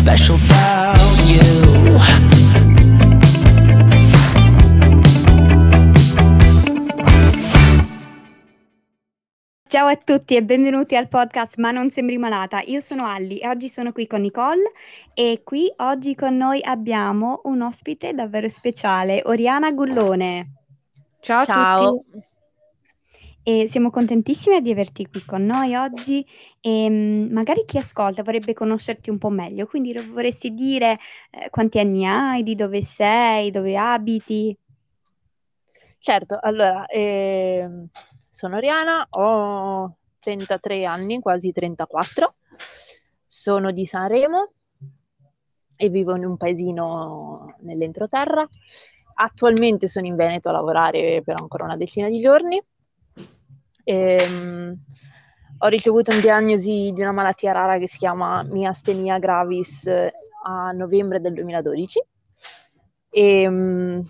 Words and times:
special 0.00 0.36
about 0.36 0.96
you. 1.28 1.98
Ciao 9.66 9.86
a 9.86 9.96
tutti 9.96 10.34
e 10.34 10.42
benvenuti 10.42 10.96
al 10.96 11.06
podcast 11.06 11.58
Ma 11.58 11.70
non 11.70 11.90
sembri 11.90 12.16
malata. 12.16 12.62
Io 12.62 12.80
sono 12.80 13.04
Alli 13.04 13.38
e 13.38 13.48
oggi 13.48 13.68
sono 13.68 13.92
qui 13.92 14.06
con 14.06 14.22
Nicole 14.22 14.72
e 15.12 15.42
qui 15.44 15.70
oggi 15.76 16.14
con 16.14 16.34
noi 16.34 16.60
abbiamo 16.62 17.42
un 17.44 17.60
ospite 17.60 18.14
davvero 18.14 18.48
speciale, 18.48 19.22
Oriana 19.26 19.70
Gullone. 19.70 20.52
Ciao, 21.20 21.44
Ciao. 21.44 21.84
a 21.84 21.86
tutti. 21.86 22.28
E 23.42 23.66
siamo 23.68 23.90
contentissime 23.90 24.60
di 24.60 24.70
averti 24.70 25.08
qui 25.08 25.24
con 25.24 25.46
noi 25.46 25.74
oggi 25.74 26.24
e 26.60 26.88
mm, 26.90 27.32
magari 27.32 27.64
chi 27.64 27.78
ascolta 27.78 28.22
vorrebbe 28.22 28.52
conoscerti 28.52 29.08
un 29.08 29.16
po' 29.16 29.30
meglio, 29.30 29.66
quindi 29.66 29.94
vorresti 29.94 30.52
dire 30.52 30.98
eh, 31.30 31.48
quanti 31.48 31.78
anni 31.78 32.06
hai, 32.06 32.42
di 32.42 32.54
dove 32.54 32.82
sei, 32.82 33.50
dove 33.50 33.76
abiti? 33.78 34.54
Certo, 35.98 36.38
allora, 36.40 36.86
ehm, 36.86 37.88
sono 38.30 38.56
Oriana, 38.56 39.06
ho 39.10 39.96
33 40.18 40.84
anni, 40.84 41.20
quasi 41.20 41.52
34, 41.52 42.34
sono 43.26 43.70
di 43.70 43.86
Sanremo 43.86 44.52
e 45.76 45.88
vivo 45.88 46.14
in 46.14 46.24
un 46.24 46.36
paesino 46.36 47.56
nell'entroterra. 47.60 48.46
Attualmente 49.14 49.88
sono 49.88 50.06
in 50.06 50.16
Veneto 50.16 50.48
a 50.48 50.52
lavorare 50.52 51.22
per 51.22 51.36
ancora 51.40 51.64
una 51.64 51.76
decina 51.76 52.08
di 52.08 52.20
giorni. 52.20 52.62
Ehm, 53.90 54.76
ho 55.58 55.66
ricevuto 55.66 56.12
una 56.12 56.20
diagnosi 56.20 56.92
di 56.94 57.00
una 57.00 57.10
malattia 57.10 57.50
rara 57.50 57.76
che 57.76 57.88
si 57.88 57.98
chiama 57.98 58.44
miastenia 58.44 59.18
gravis 59.18 59.86
eh, 59.86 60.12
a 60.44 60.70
novembre 60.70 61.18
del 61.18 61.34
2012. 61.34 62.00
E, 63.10 63.48
mm, 63.48 64.00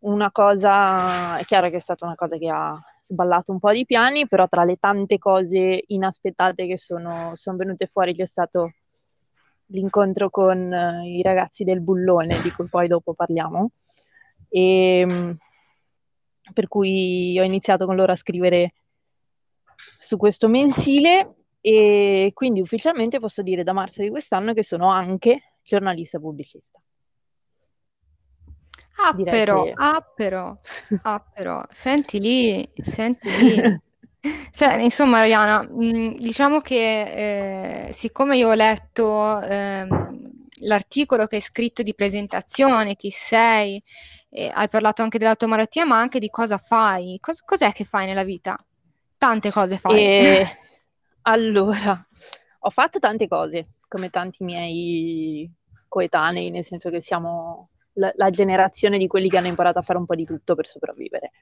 una 0.00 0.32
cosa, 0.32 1.38
è 1.38 1.44
chiaro 1.44 1.70
che 1.70 1.76
è 1.76 1.80
stata 1.80 2.04
una 2.04 2.16
cosa 2.16 2.36
che 2.36 2.48
ha 2.48 2.76
sballato 3.02 3.52
un 3.52 3.60
po' 3.60 3.70
di 3.70 3.86
piani, 3.86 4.26
però 4.26 4.48
tra 4.48 4.64
le 4.64 4.76
tante 4.76 5.18
cose 5.18 5.84
inaspettate 5.86 6.66
che 6.66 6.76
sono, 6.76 7.32
sono 7.34 7.56
venute 7.56 7.86
fuori 7.86 8.14
c'è 8.14 8.26
stato 8.26 8.72
l'incontro 9.66 10.30
con 10.30 10.72
eh, 10.72 11.08
i 11.16 11.22
ragazzi 11.22 11.62
del 11.62 11.80
bullone, 11.80 12.40
di 12.40 12.50
cui 12.50 12.66
poi 12.66 12.88
dopo 12.88 13.14
parliamo, 13.14 13.70
e 14.48 15.06
mm, 15.08 15.30
per 16.52 16.68
cui 16.68 17.38
ho 17.38 17.42
iniziato 17.44 17.86
con 17.86 17.96
loro 17.96 18.12
a 18.12 18.16
scrivere 18.16 18.74
su 19.98 20.16
questo 20.16 20.48
mensile 20.48 21.34
e 21.60 22.30
quindi 22.34 22.60
ufficialmente 22.60 23.18
posso 23.18 23.42
dire 23.42 23.62
da 23.62 23.72
marzo 23.72 24.02
di 24.02 24.10
quest'anno 24.10 24.54
che 24.54 24.64
sono 24.64 24.90
anche 24.90 25.54
giornalista 25.62 26.18
pubblicista. 26.18 26.80
Ah, 29.02 29.14
Direi 29.14 29.32
però, 29.32 29.64
che- 29.64 29.72
ah, 29.76 30.00
però, 30.14 30.58
ah, 31.02 31.24
però. 31.34 31.64
Senti 31.70 32.20
lì, 32.20 32.68
senti 32.82 33.28
lì. 33.30 33.78
Cioè, 34.52 34.74
insomma, 34.82 35.20
Ariana, 35.20 35.62
mh, 35.62 36.16
diciamo 36.16 36.60
che 36.60 37.86
eh, 37.86 37.92
siccome 37.92 38.36
io 38.36 38.48
ho 38.50 38.54
letto 38.54 39.40
ehm, 39.40 40.20
l'articolo 40.62 41.26
che 41.26 41.36
hai 41.36 41.40
scritto 41.40 41.82
di 41.82 41.94
presentazione, 41.94 42.96
chi 42.96 43.08
sei, 43.08 43.82
e 44.32 44.50
hai 44.54 44.68
parlato 44.68 45.02
anche 45.02 45.18
della 45.18 45.34
tua 45.34 45.48
malattia, 45.48 45.84
ma 45.84 45.98
anche 45.98 46.20
di 46.20 46.30
cosa 46.30 46.56
fai. 46.56 47.18
Cos- 47.20 47.42
cos'è 47.42 47.72
che 47.72 47.84
fai 47.84 48.06
nella 48.06 48.22
vita? 48.22 48.56
Tante 49.18 49.50
cose 49.50 49.76
fai. 49.76 50.04
E 50.04 50.56
allora, 51.22 52.06
ho 52.60 52.70
fatto 52.70 53.00
tante 53.00 53.26
cose, 53.26 53.72
come 53.88 54.08
tanti 54.08 54.44
miei 54.44 55.52
coetanei, 55.88 56.50
nel 56.50 56.64
senso 56.64 56.90
che 56.90 57.00
siamo 57.00 57.70
la, 57.94 58.12
la 58.14 58.30
generazione 58.30 58.98
di 58.98 59.08
quelli 59.08 59.28
che 59.28 59.36
hanno 59.36 59.48
imparato 59.48 59.80
a 59.80 59.82
fare 59.82 59.98
un 59.98 60.06
po' 60.06 60.14
di 60.14 60.24
tutto 60.24 60.54
per 60.54 60.66
sopravvivere. 60.66 61.32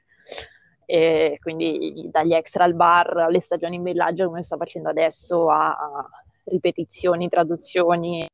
E 0.85 1.37
quindi 1.39 2.09
dagli 2.11 2.33
extra 2.33 2.63
al 2.63 2.73
bar, 2.73 3.17
alle 3.17 3.39
stagioni 3.39 3.75
in 3.75 3.83
villaggio, 3.83 4.25
come 4.25 4.41
sto 4.41 4.57
facendo 4.57 4.89
adesso, 4.89 5.51
a 5.51 6.03
ripetizioni, 6.45 7.29
traduzioni. 7.29 8.25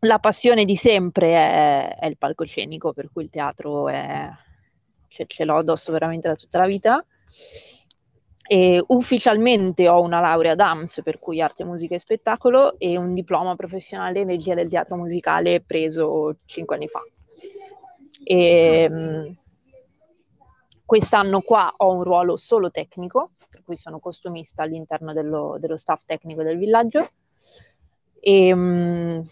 La 0.00 0.20
passione 0.20 0.64
di 0.64 0.76
sempre 0.76 1.28
è, 1.32 1.96
è 1.98 2.06
il 2.06 2.16
palcoscenico, 2.16 2.92
per 2.92 3.10
cui 3.12 3.24
il 3.24 3.30
teatro 3.30 3.88
è, 3.88 4.30
ce, 5.08 5.24
ce 5.26 5.44
l'ho 5.44 5.56
addosso 5.56 5.90
veramente 5.90 6.28
da 6.28 6.36
tutta 6.36 6.58
la 6.58 6.66
vita. 6.66 7.04
E 8.50 8.82
ufficialmente 8.86 9.88
ho 9.88 10.00
una 10.00 10.20
laurea 10.20 10.54
DAMS, 10.54 11.02
per 11.02 11.18
cui 11.18 11.40
arte, 11.40 11.64
musica 11.64 11.96
e 11.96 11.98
spettacolo, 11.98 12.78
e 12.78 12.96
un 12.96 13.12
diploma 13.12 13.56
professionale 13.56 14.20
in 14.20 14.28
regia 14.28 14.54
del 14.54 14.68
teatro 14.68 14.96
musicale 14.96 15.60
preso 15.60 16.36
cinque 16.46 16.76
anni 16.76 16.88
fa. 16.88 17.02
E, 18.22 18.88
mh, 18.88 19.36
quest'anno 20.84 21.40
qua 21.42 21.72
ho 21.76 21.92
un 21.92 22.04
ruolo 22.04 22.36
solo 22.36 22.70
tecnico, 22.70 23.32
per 23.50 23.62
cui 23.64 23.76
sono 23.76 23.98
costumista 23.98 24.62
all'interno 24.62 25.12
dello, 25.12 25.56
dello 25.58 25.76
staff 25.76 26.04
tecnico 26.06 26.42
del 26.42 26.56
villaggio. 26.56 27.10
E, 28.20 28.54
mh, 28.54 29.30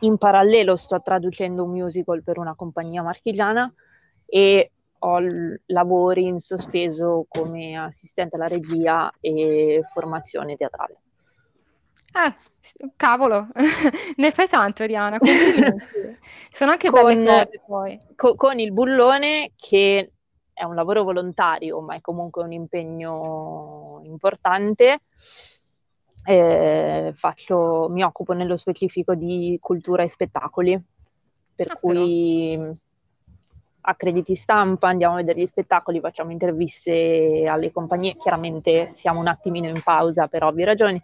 in 0.00 0.18
parallelo 0.18 0.76
sto 0.76 1.00
traducendo 1.02 1.64
un 1.64 1.70
musical 1.70 2.22
per 2.22 2.38
una 2.38 2.54
compagnia 2.54 3.02
marchigiana 3.02 3.72
e 4.26 4.70
ho 4.98 5.18
lavori 5.66 6.24
in 6.24 6.38
sospeso 6.38 7.26
come 7.28 7.76
assistente 7.78 8.36
alla 8.36 8.48
regia 8.48 9.12
e 9.20 9.82
formazione 9.92 10.56
teatrale. 10.56 10.96
Eh, 12.14 12.34
s- 12.60 12.76
cavolo, 12.96 13.48
ne 14.16 14.30
fai 14.30 14.48
tanto, 14.48 14.82
Ariana. 14.82 15.18
Sono 16.50 16.70
anche 16.70 16.90
belle 16.90 17.14
Con- 17.14 17.24
cose 17.24 17.62
poi. 17.66 18.00
Co- 18.14 18.34
con 18.34 18.58
il 18.58 18.72
bullone 18.72 19.52
che 19.56 20.12
è 20.52 20.64
un 20.64 20.74
lavoro 20.74 21.04
volontario, 21.04 21.80
ma 21.80 21.94
è 21.96 22.00
comunque 22.00 22.42
un 22.42 22.52
impegno 22.52 24.00
importante. 24.04 25.00
Eh, 26.26 27.12
faccio- 27.14 27.88
mi 27.90 28.02
occupo 28.02 28.32
nello 28.32 28.56
specifico 28.56 29.14
di 29.14 29.58
cultura 29.60 30.02
e 30.02 30.08
spettacoli, 30.08 30.80
per 31.54 31.68
Ah, 31.72 31.76
cui 31.76 32.56
mh, 32.56 32.76
accrediti 33.82 34.34
stampa, 34.34 34.88
andiamo 34.88 35.14
a 35.14 35.18
vedere 35.18 35.40
gli 35.40 35.46
spettacoli, 35.46 36.00
facciamo 36.00 36.32
interviste 36.32 37.44
alle 37.48 37.70
compagnie, 37.72 38.16
chiaramente 38.16 38.90
siamo 38.94 39.20
un 39.20 39.28
attimino 39.28 39.68
in 39.68 39.80
pausa 39.82 40.26
per 40.26 40.42
ovvie 40.44 40.64
ragioni, 40.64 41.00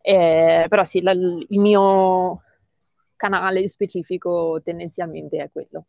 Eh, 0.00 0.66
però 0.68 0.84
sì, 0.84 1.00
la- 1.02 1.10
il 1.12 1.60
mio 1.60 2.42
canale 3.16 3.66
specifico 3.68 4.60
tendenzialmente 4.62 5.42
è 5.42 5.50
quello. 5.50 5.84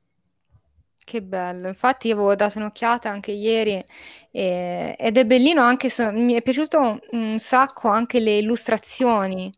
Che 1.08 1.22
bello, 1.22 1.70
infatti 1.70 2.08
io 2.10 2.16
avevo 2.16 2.36
dato 2.36 2.58
un'occhiata 2.58 3.10
anche 3.10 3.32
ieri 3.32 3.82
e- 4.30 4.94
ed 5.00 5.16
è 5.18 5.24
bellino 5.26 5.62
anche, 5.62 5.90
so- 5.90 6.12
mi 6.12 6.34
è 6.34 6.42
piaciuto 6.42 7.00
un 7.12 7.40
sacco 7.40 7.88
anche 7.88 8.20
le 8.20 8.40
illustrazioni 8.40 9.50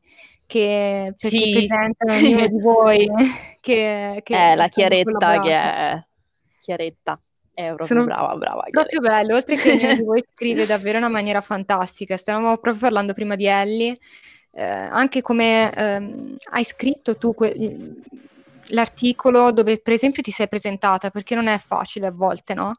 che, 0.46 1.16
perché 1.18 1.38
Sì. 1.38 1.50
presentano 1.52 2.14
ognuno 2.20 2.46
di 2.48 2.60
voi, 2.62 3.08
che, 3.62 4.22
che 4.24 4.36
Eh, 4.36 4.56
la 4.56 4.68
Chiaretta 4.68 5.40
che 5.40 5.50
è 5.50 6.04
Chiaretta, 6.60 7.20
è 7.52 7.66
proprio 7.66 7.88
Sono 7.88 8.04
brava, 8.04 8.36
brava 8.36 8.64
Proprio 8.70 9.00
Chiaretta. 9.00 9.18
bello, 9.18 9.36
oltre 9.36 9.56
che 9.56 9.72
ognuno 9.72 9.96
di 9.96 10.04
voi 10.04 10.24
scrive 10.32 10.66
davvero 10.68 10.98
in 11.00 11.04
una 11.06 11.12
maniera 11.14 11.42
fantastica. 11.42 12.16
Stavamo 12.16 12.58
proprio 12.58 12.78
parlando 12.78 13.14
prima 13.14 13.36
di 13.36 13.48
Ellie, 13.48 13.98
eh, 14.52 14.64
anche 14.64 15.24
come 15.24 15.72
ehm, 15.74 16.38
hai 16.52 16.64
scritto 16.64 17.18
tu 17.18 17.34
que- 17.34 17.56
l'articolo 18.70 19.52
dove 19.52 19.80
per 19.82 19.94
esempio 19.94 20.22
ti 20.24 20.32
sei 20.32 20.48
presentata, 20.48 21.10
perché 21.10 21.36
non 21.36 21.48
è 21.48 21.58
facile 21.60 22.08
a 22.08 22.12
volte, 22.12 22.54
no? 22.54 22.78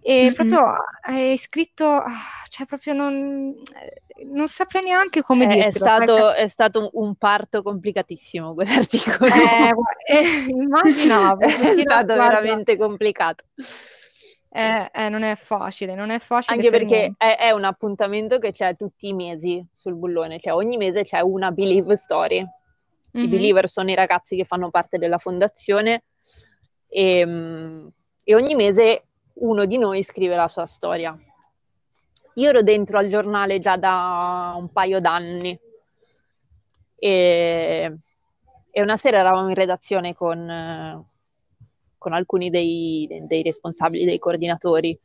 E 0.00 0.30
Mhm. 0.30 0.34
proprio 0.34 0.74
hai 1.02 1.36
scritto, 1.36 1.84
ah, 1.86 2.12
cioè 2.48 2.66
proprio 2.66 2.94
non, 2.94 3.54
non 4.32 4.48
saprei 4.48 4.82
neanche 4.84 5.22
come 5.22 5.44
È, 5.44 5.66
è 5.66 5.70
stato, 5.70 6.32
è 6.32 6.46
stato 6.48 6.90
un 6.94 7.14
parto 7.16 7.62
complicatissimo 7.62 8.54
quell'articolo. 8.54 9.30
Eh, 9.30 9.72
eh, 10.06 10.44
immaginavo, 10.46 11.40
È 11.40 11.76
stato 11.76 12.12
guarda, 12.14 12.16
veramente 12.16 12.76
complicato. 12.76 13.44
eh, 14.50 14.90
eh, 14.92 15.08
non 15.08 15.22
è 15.22 15.36
facile, 15.36 15.94
non 15.94 16.10
è 16.10 16.18
facile 16.18 16.56
Anche 16.56 16.70
per 16.70 16.80
perché 16.80 17.12
è, 17.18 17.36
è 17.36 17.50
un 17.50 17.64
appuntamento 17.64 18.38
che 18.38 18.52
c'è 18.52 18.74
tutti 18.74 19.08
i 19.08 19.12
mesi 19.14 19.64
sul 19.72 19.94
bullone, 19.94 20.40
cioè 20.40 20.54
ogni 20.54 20.76
mese 20.76 21.04
c'è 21.04 21.20
una 21.20 21.50
Believe 21.50 21.94
Story. 21.94 22.44
I 23.12 23.20
Mhm. 23.20 23.30
Believer 23.30 23.68
sono 23.68 23.90
i 23.90 23.94
ragazzi 23.94 24.36
che 24.36 24.44
fanno 24.44 24.70
parte 24.70 24.98
della 24.98 25.18
fondazione 25.18 26.02
e, 26.88 27.24
mm, 27.24 27.86
e 28.24 28.34
ogni 28.34 28.54
mese 28.54 29.04
uno 29.34 29.64
di 29.64 29.78
noi 29.78 30.02
scrive 30.02 30.36
la 30.36 30.48
sua 30.48 30.66
storia. 30.66 31.16
Io 32.34 32.48
ero 32.48 32.62
dentro 32.62 32.98
al 32.98 33.08
giornale 33.08 33.58
già 33.58 33.76
da 33.76 34.54
un 34.56 34.70
paio 34.70 35.00
d'anni 35.00 35.58
e, 36.96 37.98
e 38.70 38.82
una 38.82 38.96
sera 38.96 39.18
eravamo 39.18 39.48
in 39.48 39.54
redazione 39.54 40.14
con, 40.14 41.06
con 41.96 42.12
alcuni 42.12 42.50
dei, 42.50 43.24
dei 43.26 43.42
responsabili, 43.42 44.04
dei 44.04 44.18
coordinatori 44.18 44.98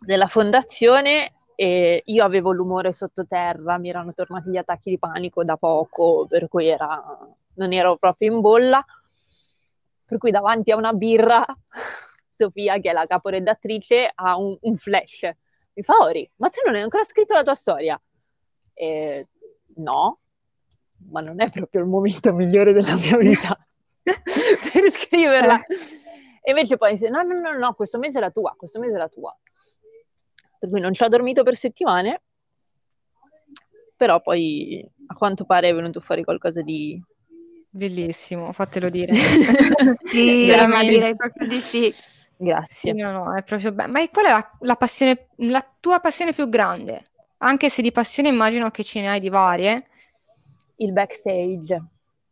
della 0.00 0.26
fondazione 0.26 1.34
e 1.60 2.00
io 2.06 2.24
avevo 2.24 2.52
l'umore 2.52 2.90
sottoterra, 2.90 3.76
mi 3.76 3.90
erano 3.90 4.14
tornati 4.14 4.48
gli 4.48 4.56
attacchi 4.56 4.88
di 4.88 4.98
panico 4.98 5.44
da 5.44 5.58
poco, 5.58 6.24
per 6.26 6.48
cui 6.48 6.66
era, 6.66 7.04
non 7.56 7.72
ero 7.74 7.98
proprio 7.98 8.32
in 8.32 8.40
bolla. 8.40 8.82
Per 10.06 10.16
cui 10.16 10.30
davanti 10.30 10.70
a 10.70 10.76
una 10.76 10.94
birra, 10.94 11.44
Sofia, 12.32 12.78
che 12.78 12.88
è 12.88 12.92
la 12.94 13.04
caporedattrice, 13.04 14.10
ha 14.14 14.38
un, 14.38 14.56
un 14.58 14.76
flash. 14.78 15.30
Mi 15.74 15.82
fa, 15.82 15.98
Ori, 15.98 16.26
ma 16.36 16.48
tu 16.48 16.60
non 16.64 16.76
hai 16.76 16.80
ancora 16.80 17.04
scritto 17.04 17.34
la 17.34 17.42
tua 17.42 17.54
storia? 17.54 18.00
E, 18.72 19.28
no, 19.76 20.18
ma 21.10 21.20
non 21.20 21.42
è 21.42 21.50
proprio 21.50 21.82
il 21.82 21.88
momento 21.88 22.32
migliore 22.32 22.72
della 22.72 22.94
mia 22.94 23.18
vita 23.18 23.66
per 24.02 24.90
scriverla. 24.92 25.60
E 26.40 26.52
invece 26.52 26.78
poi 26.78 26.96
dice, 26.96 27.10
no, 27.10 27.20
no, 27.20 27.38
no, 27.38 27.52
no, 27.58 27.74
questo 27.74 27.98
mese 27.98 28.16
è 28.16 28.22
la 28.22 28.30
tua, 28.30 28.54
questo 28.56 28.78
mese 28.78 28.94
è 28.94 28.98
la 28.98 29.10
tua. 29.10 29.36
Per 30.60 30.68
cui 30.68 30.78
non 30.78 30.92
ci 30.92 31.02
ho 31.02 31.08
dormito 31.08 31.42
per 31.42 31.56
settimane, 31.56 32.20
però 33.96 34.20
poi 34.20 34.86
a 35.06 35.14
quanto 35.14 35.46
pare 35.46 35.70
è 35.70 35.74
venuto 35.74 36.00
fuori 36.00 36.22
qualcosa 36.22 36.60
di... 36.60 37.02
Bellissimo, 37.70 38.52
fatelo 38.52 38.90
dire. 38.92 39.14
Sì, 40.04 40.52
ma 40.68 40.82
direi 40.82 41.16
proprio 41.16 41.48
di 41.48 41.56
sì. 41.56 41.90
Grazie. 42.36 42.92
Sì, 42.92 43.00
no, 43.00 43.10
no, 43.10 43.34
è 43.34 43.42
proprio 43.42 43.72
bello. 43.72 43.90
Ma 43.90 44.06
qual 44.08 44.26
è 44.26 44.30
la, 44.30 44.50
la 44.60 44.76
passione, 44.76 45.28
la 45.36 45.66
tua 45.80 45.98
passione 46.00 46.34
più 46.34 46.46
grande? 46.50 47.04
Anche 47.38 47.70
se 47.70 47.80
di 47.80 47.90
passione 47.90 48.28
immagino 48.28 48.70
che 48.70 48.84
ce 48.84 49.00
ne 49.00 49.08
hai 49.08 49.20
di 49.20 49.30
varie. 49.30 49.86
Il 50.76 50.92
backstage, 50.92 51.82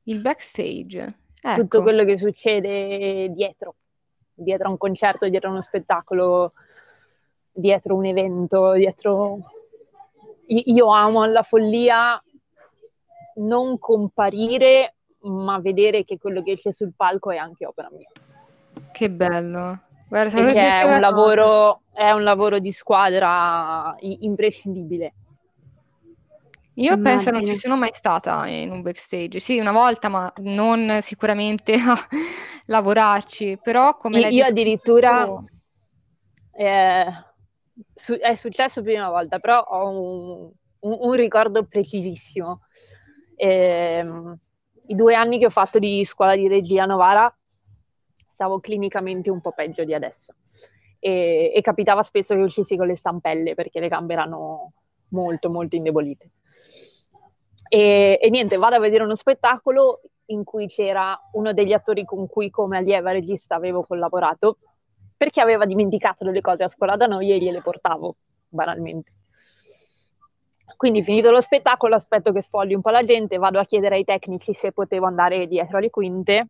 Il 0.03 0.21
backstage. 0.21 1.07
tutto 1.41 1.61
Ecco. 1.61 1.83
quello 1.83 2.05
che 2.05 2.19
succede 2.19 3.31
dietro, 3.31 3.77
dietro 4.35 4.69
a 4.69 4.71
un 4.71 4.77
concerto, 4.77 5.27
dietro 5.29 5.49
a 5.49 5.53
uno 5.53 5.63
spettacolo, 5.63 6.53
dietro 7.59 7.95
un 7.97 8.07
evento, 8.07 8.73
dietro... 8.73 9.39
Io 10.47 10.91
amo 10.91 11.27
la 11.27 11.43
follia 11.43 12.23
non 13.35 13.79
comparire, 13.79 14.95
ma 15.21 15.59
vedere 15.59 16.05
che 16.05 16.17
quello 16.17 16.43
che 16.43 16.57
c'è 16.57 16.73
sul 16.73 16.93
palco 16.97 17.31
è 17.31 17.37
anche 17.37 17.67
opera 17.67 17.91
mia. 17.93 18.09
Che 18.91 19.11
bello. 19.11 19.79
Guarda, 20.09 20.35
Perché 20.37 20.53
che 20.55 20.81
è 20.81 20.83
un 20.85 21.01
lavoro, 21.01 21.83
è 21.93 22.11
un 22.13 22.23
lavoro 22.23 22.59
di 22.61 22.73
squadra 22.73 23.95
imprescindibile. 24.01 25.13
Io 26.75 26.99
penso 26.99 27.29
non 27.29 27.45
ci 27.45 27.55
sono 27.57 27.77
mai 27.77 27.91
stata 27.93 28.47
in 28.47 28.71
un 28.71 28.81
backstage. 28.81 29.41
Sì, 29.41 29.59
una 29.59 29.73
volta, 29.73 30.09
ma 30.09 30.33
non 30.37 31.01
sicuramente 31.03 31.75
a 31.75 31.95
lavorarci. 32.67 33.59
Però 33.63 33.99
come 33.99 34.21
Io- 34.21 34.29
io 34.29 34.31
descritto- 34.31 34.51
addirittura- 34.51 35.45
Eh, 36.53 37.07
su- 37.93 38.15
è 38.19 38.35
successo 38.35 38.83
più 38.83 38.95
una 38.95 39.11
volta, 39.11 39.39
però 39.39 39.61
ho 39.61 39.89
un, 39.89 40.51
un- 40.81 40.99
un 41.01 41.13
ricordo 41.13 41.65
precisissimo. 41.65 42.61
Ehm, 43.37 44.37
I 44.89 44.95
due 44.95 45.15
anni 45.15 45.39
che 45.39 45.47
ho 45.47 45.51
fatto 45.51 45.79
di 45.79 46.05
scuola 46.05 46.35
di 46.35 46.49
regia 46.49 46.83
a 46.85 46.87
Novara 46.87 47.33
stavo 48.31 48.61
clinicamente 48.61 49.31
un 49.31 49.41
po' 49.41 49.53
peggio 49.53 49.85
di 49.85 49.95
adesso 49.95 50.35
e, 50.99 51.53
e 51.55 51.61
capitava 51.61 52.03
spesso 52.03 52.35
che 52.35 52.43
uscissi 52.43 52.77
con 52.77 52.87
le 52.87 52.97
stampelle 52.97 53.55
perché 53.55 53.81
le 53.81 53.89
gambe 53.89 54.13
erano 54.15 54.73
molto 55.11 55.51
molto 55.51 55.77
indebolite. 55.77 56.31
E, 57.71 58.19
e 58.23 58.31
niente, 58.31 58.57
vado 58.57 58.77
a 58.77 58.81
vedere 58.81 59.05
uno 59.05 59.15
spettacolo 59.15 60.01
in 60.27 60.45
cui 60.45 60.67
c'era 60.69 61.19
uno 61.33 61.53
degli 61.53 61.73
attori 61.73 62.05
con 62.05 62.27
cui 62.27 62.51
come 62.51 62.79
allieva 62.79 63.13
regista 63.13 63.55
avevo 63.55 63.83
collaborato 63.83 64.59
perché 65.19 65.41
aveva 65.41 65.67
dimenticato 65.67 66.25
delle 66.25 66.41
cose 66.41 66.63
a 66.63 66.69
scuola 66.69 66.97
da 66.97 67.07
noi 67.07 67.33
e 67.33 67.39
gliele 67.39 67.61
portavo, 67.61 68.17
banalmente. 68.49 69.13
Quindi 70.77 71.03
finito 71.03 71.31
lo 71.31 71.41
spettacolo, 71.41 71.97
aspetto 71.97 72.31
che 72.33 72.41
sfogli 72.41 72.73
un 72.73 72.81
po' 72.81 72.91
la 72.91 73.05
gente, 73.05 73.37
vado 73.37 73.59
a 73.59 73.65
chiedere 73.65 73.97
ai 73.97 74.05
tecnici 74.05 74.55
se 74.55 74.71
potevo 74.71 75.07
andare 75.07 75.47
dietro 75.49 75.79
alle 75.79 75.91
quinte, 75.91 76.47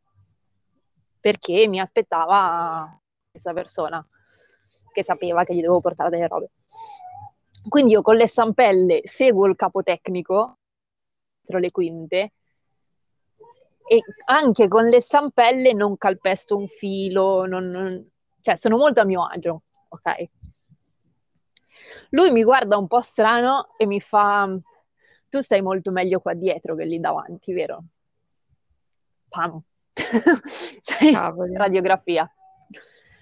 perché 1.18 1.66
mi 1.66 1.80
aspettava 1.80 3.00
questa 3.30 3.54
persona 3.54 4.06
che 4.92 5.02
sapeva 5.02 5.44
che 5.44 5.54
gli 5.54 5.60
dovevo 5.60 5.80
portare 5.80 6.10
delle 6.10 6.28
robe. 6.28 6.50
Quindi 7.66 7.92
io 7.92 8.02
con 8.02 8.16
le 8.16 8.26
stampelle 8.26 9.00
seguo 9.04 9.46
il 9.46 9.56
capo 9.56 9.82
tecnico 9.82 10.58
dietro 11.40 11.58
le 11.58 11.70
quinte 11.70 12.32
e 13.90 14.02
anche 14.26 14.68
con 14.68 14.84
le 14.86 15.00
stampelle 15.00 15.72
non 15.72 15.96
calpesto 15.96 16.56
un 16.56 16.68
filo, 16.68 17.46
non- 17.46 17.70
non- 17.70 18.10
cioè 18.40 18.56
sono 18.56 18.76
molto 18.76 19.00
a 19.00 19.04
mio 19.04 19.24
agio, 19.24 19.62
ok? 19.88 20.28
Lui 22.10 22.30
mi 22.30 22.42
guarda 22.42 22.76
un 22.76 22.86
po' 22.86 23.00
strano 23.00 23.74
e 23.76 23.86
mi 23.86 24.00
fa: 24.00 24.48
Tu 25.28 25.40
stai 25.40 25.62
molto 25.62 25.90
meglio 25.90 26.20
qua 26.20 26.34
dietro 26.34 26.74
che 26.74 26.84
lì 26.84 26.98
davanti, 27.00 27.52
vero? 27.52 27.84
Pam. 29.28 29.60
Sai, 30.82 31.12
Cavoli. 31.12 31.54
Radiografia. 31.56 32.30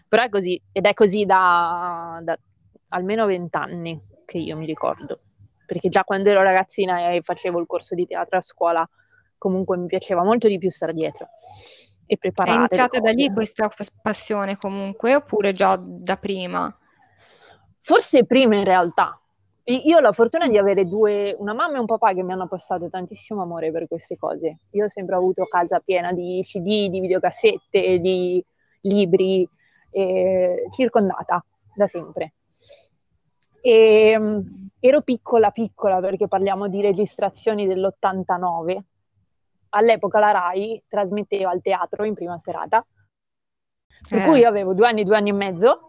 Però 0.09 0.23
è 0.23 0.29
così, 0.29 0.61
ed 0.73 0.87
è 0.87 0.95
così 0.95 1.25
da, 1.25 2.21
da 2.23 2.39
almeno 2.91 3.27
vent'anni 3.27 4.01
che 4.25 4.39
io 4.39 4.57
mi 4.57 4.67
ricordo. 4.67 5.21
Perché 5.67 5.89
già 5.89 6.05
quando 6.05 6.31
ero 6.31 6.43
ragazzina 6.43 7.11
e 7.11 7.23
facevo 7.23 7.59
il 7.59 7.67
corso 7.67 7.97
di 7.97 8.07
teatro 8.07 8.37
a 8.37 8.41
scuola, 8.41 8.89
comunque 9.37 9.77
mi 9.77 9.87
piaceva 9.87 10.23
molto 10.23 10.47
di 10.47 10.59
più 10.59 10.71
stare 10.71 10.93
dietro 10.93 11.29
e 12.07 12.15
È 12.15 12.19
preparare. 12.19 12.57
le 12.59 12.65
iniziata 12.67 13.01
da 13.01 13.11
lì 13.11 13.33
questa 13.33 13.69
pas- 13.69 13.91
passione 14.01 14.57
comunque, 14.57 15.15
oppure 15.15 15.53
già 15.53 15.77
da 15.77 16.17
prima? 16.17 16.75
Forse 17.81 18.25
prima 18.25 18.57
in 18.57 18.65
realtà. 18.65 19.21
Io 19.69 19.97
ho 19.97 20.01
la 20.01 20.13
fortuna 20.13 20.47
di 20.47 20.57
avere 20.59 20.87
due, 20.87 21.35
una 21.39 21.53
mamma 21.53 21.77
e 21.77 21.81
un 21.81 21.87
papà 21.87 22.13
che 22.15 22.23
mi 22.23 22.33
hanno 22.33 22.47
passato 22.47 22.89
tantissimo 22.89 23.43
amore 23.43 23.73
per 23.73 23.89
queste 23.89 24.17
cose. 24.17 24.59
Io 24.71 24.85
ho 24.85 24.89
sempre 24.89 25.17
avuto 25.17 25.45
casa 25.45 25.81
piena 25.81 26.13
di 26.13 26.41
CD, 26.45 26.89
di 26.89 27.01
videocassette, 27.01 27.99
di 27.99 28.45
libri, 28.83 29.49
eh, 29.91 30.67
circondata 30.71 31.45
da 31.75 31.87
sempre. 31.89 32.35
E, 33.61 34.17
mh, 34.17 34.69
ero 34.79 35.03
piccola, 35.03 35.51
piccola, 35.51 35.99
perché 35.99 36.29
parliamo 36.29 36.69
di 36.69 36.81
registrazioni 36.81 37.67
dell'89. 37.67 38.85
All'epoca 39.77 40.19
la 40.19 40.31
RAI 40.31 40.83
trasmetteva 40.89 41.51
al 41.51 41.61
teatro 41.61 42.05
in 42.05 42.15
prima 42.15 42.39
serata, 42.39 42.85
per 44.09 44.21
Eh. 44.21 44.25
cui 44.25 44.39
io 44.41 44.49
avevo 44.49 44.73
due 44.73 44.87
anni, 44.89 45.05
due 45.05 45.17
anni 45.17 45.29
e 45.29 45.35
mezzo. 45.35 45.81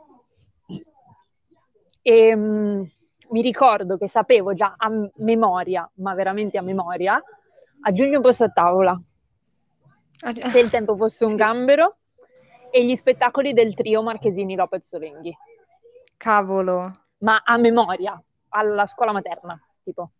E 2.02 2.36
mh, 2.36 2.92
mi 3.30 3.42
ricordo 3.42 3.98
che 3.98 4.10
sapevo 4.10 4.54
già 4.54 4.76
a 4.78 4.90
m- 4.90 5.10
memoria, 5.16 5.90
ma 5.96 6.14
veramente 6.14 6.58
a 6.58 6.62
memoria, 6.62 7.22
aggiungi 7.82 8.16
un 8.16 8.22
posto 8.22 8.44
a 8.44 8.50
tavola, 8.50 9.02
Ah, 10.22 10.50
se 10.50 10.60
il 10.60 10.70
tempo 10.70 10.98
fosse 10.98 11.24
un 11.24 11.32
Sì. 11.32 11.38
gambero, 11.38 11.98
e 12.70 12.84
gli 12.84 12.96
spettacoli 12.96 13.54
del 13.54 13.74
trio 13.74 14.04
Marchesini 14.04 14.56
Lopez 14.56 14.86
Solenghi, 14.86 15.34
Cavolo, 16.18 16.92
ma 17.20 17.42
a 17.44 17.56
memoria, 17.58 18.22
alla 18.50 18.86
scuola 18.86 19.14
materna, 19.14 19.58
tipo. 19.84 20.12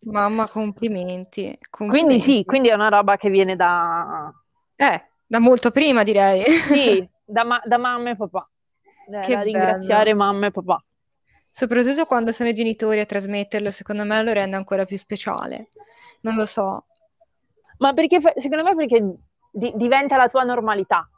Mamma, 0.00 0.48
complimenti. 0.48 1.42
Quindi 1.42 1.60
complimenti. 1.70 2.20
sì, 2.20 2.44
quindi 2.44 2.68
è 2.68 2.74
una 2.74 2.88
roba 2.88 3.16
che 3.16 3.30
viene 3.30 3.56
da, 3.56 4.32
Eh, 4.76 5.04
da 5.26 5.38
molto 5.38 5.70
prima 5.70 6.02
direi. 6.04 6.44
sì, 6.44 7.08
da, 7.24 7.44
ma- 7.44 7.62
da 7.64 7.76
mamma 7.78 8.10
e 8.10 8.16
papà. 8.16 8.48
Eh, 9.10 9.20
Che 9.20 9.34
da 9.34 9.42
ringraziare 9.42 10.12
bello. 10.12 10.16
mamma 10.24 10.46
e 10.46 10.50
papà. 10.50 10.82
Soprattutto 11.50 12.06
quando 12.06 12.30
sono 12.30 12.50
i 12.50 12.54
genitori 12.54 13.00
a 13.00 13.06
trasmetterlo, 13.06 13.70
secondo 13.70 14.04
me 14.04 14.22
lo 14.22 14.32
rende 14.32 14.56
ancora 14.56 14.84
più 14.84 14.96
speciale. 14.96 15.70
Non 16.20 16.34
lo 16.34 16.46
so. 16.46 16.84
Ma 17.78 17.92
perché 17.92 18.20
fa- 18.20 18.34
secondo 18.36 18.64
me 18.64 18.74
perché 18.74 19.14
di- 19.50 19.72
diventa 19.76 20.16
la 20.16 20.28
tua 20.28 20.42
normalità 20.44 21.08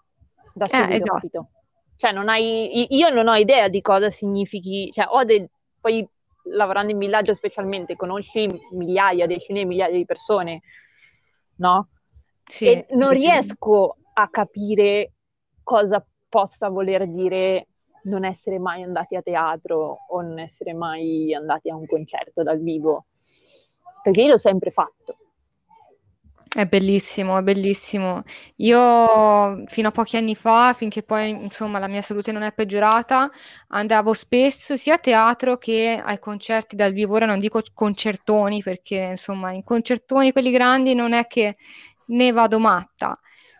da 0.54 0.66
subito, 0.66 0.92
esatto. 0.92 1.12
capito? 1.14 1.48
Cioè 1.96 2.12
non 2.12 2.28
hai, 2.28 2.94
io 2.96 3.10
non 3.10 3.28
ho 3.28 3.34
idea 3.34 3.68
di 3.68 3.80
cosa 3.82 4.08
significhi, 4.08 4.90
cioè 4.92 5.06
ho 5.08 5.24
del, 5.24 5.46
poi 5.80 6.06
lavorando 6.44 6.92
in 6.92 6.98
villaggio 6.98 7.34
specialmente 7.34 7.96
conosci 7.96 8.48
migliaia, 8.72 9.26
decine 9.26 9.60
di 9.60 9.66
migliaia 9.66 9.96
di 9.96 10.04
persone, 10.04 10.62
no? 11.56 11.88
Sì, 12.46 12.66
e 12.66 12.86
non 12.90 13.10
riesco 13.10 13.96
a 14.12 14.28
capire 14.28 15.12
cosa 15.62 16.04
possa 16.28 16.68
voler 16.68 17.06
dire 17.06 17.66
non 18.04 18.24
essere 18.24 18.58
mai 18.58 18.82
andati 18.82 19.14
a 19.14 19.22
teatro 19.22 19.98
o 20.08 20.20
non 20.20 20.38
essere 20.38 20.72
mai 20.72 21.34
andati 21.34 21.68
a 21.70 21.76
un 21.76 21.86
concerto 21.86 22.42
dal 22.42 22.60
vivo, 22.60 23.06
perché 24.02 24.22
io 24.22 24.28
l'ho 24.28 24.38
sempre 24.38 24.70
fatto. 24.70 25.16
È 26.52 26.66
bellissimo, 26.66 27.38
è 27.38 27.42
bellissimo. 27.42 28.24
Io 28.56 29.64
fino 29.66 29.88
a 29.88 29.90
pochi 29.92 30.16
anni 30.16 30.34
fa, 30.34 30.72
finché 30.74 31.04
poi 31.04 31.30
insomma 31.30 31.78
la 31.78 31.86
mia 31.86 32.02
salute 32.02 32.32
non 32.32 32.42
è 32.42 32.52
peggiorata, 32.52 33.30
andavo 33.68 34.12
spesso 34.14 34.76
sia 34.76 34.94
a 34.94 34.98
teatro 34.98 35.58
che 35.58 36.00
ai 36.04 36.18
concerti 36.18 36.74
dal 36.74 36.92
vivo. 36.92 37.14
Ora 37.14 37.26
non 37.26 37.38
dico 37.38 37.62
concertoni 37.72 38.62
perché 38.64 38.96
insomma 39.12 39.52
in 39.52 39.62
concertoni 39.62 40.32
quelli 40.32 40.50
grandi 40.50 40.92
non 40.94 41.12
è 41.12 41.26
che 41.28 41.56
ne 42.06 42.32
vado 42.32 42.58
matta. 42.58 43.16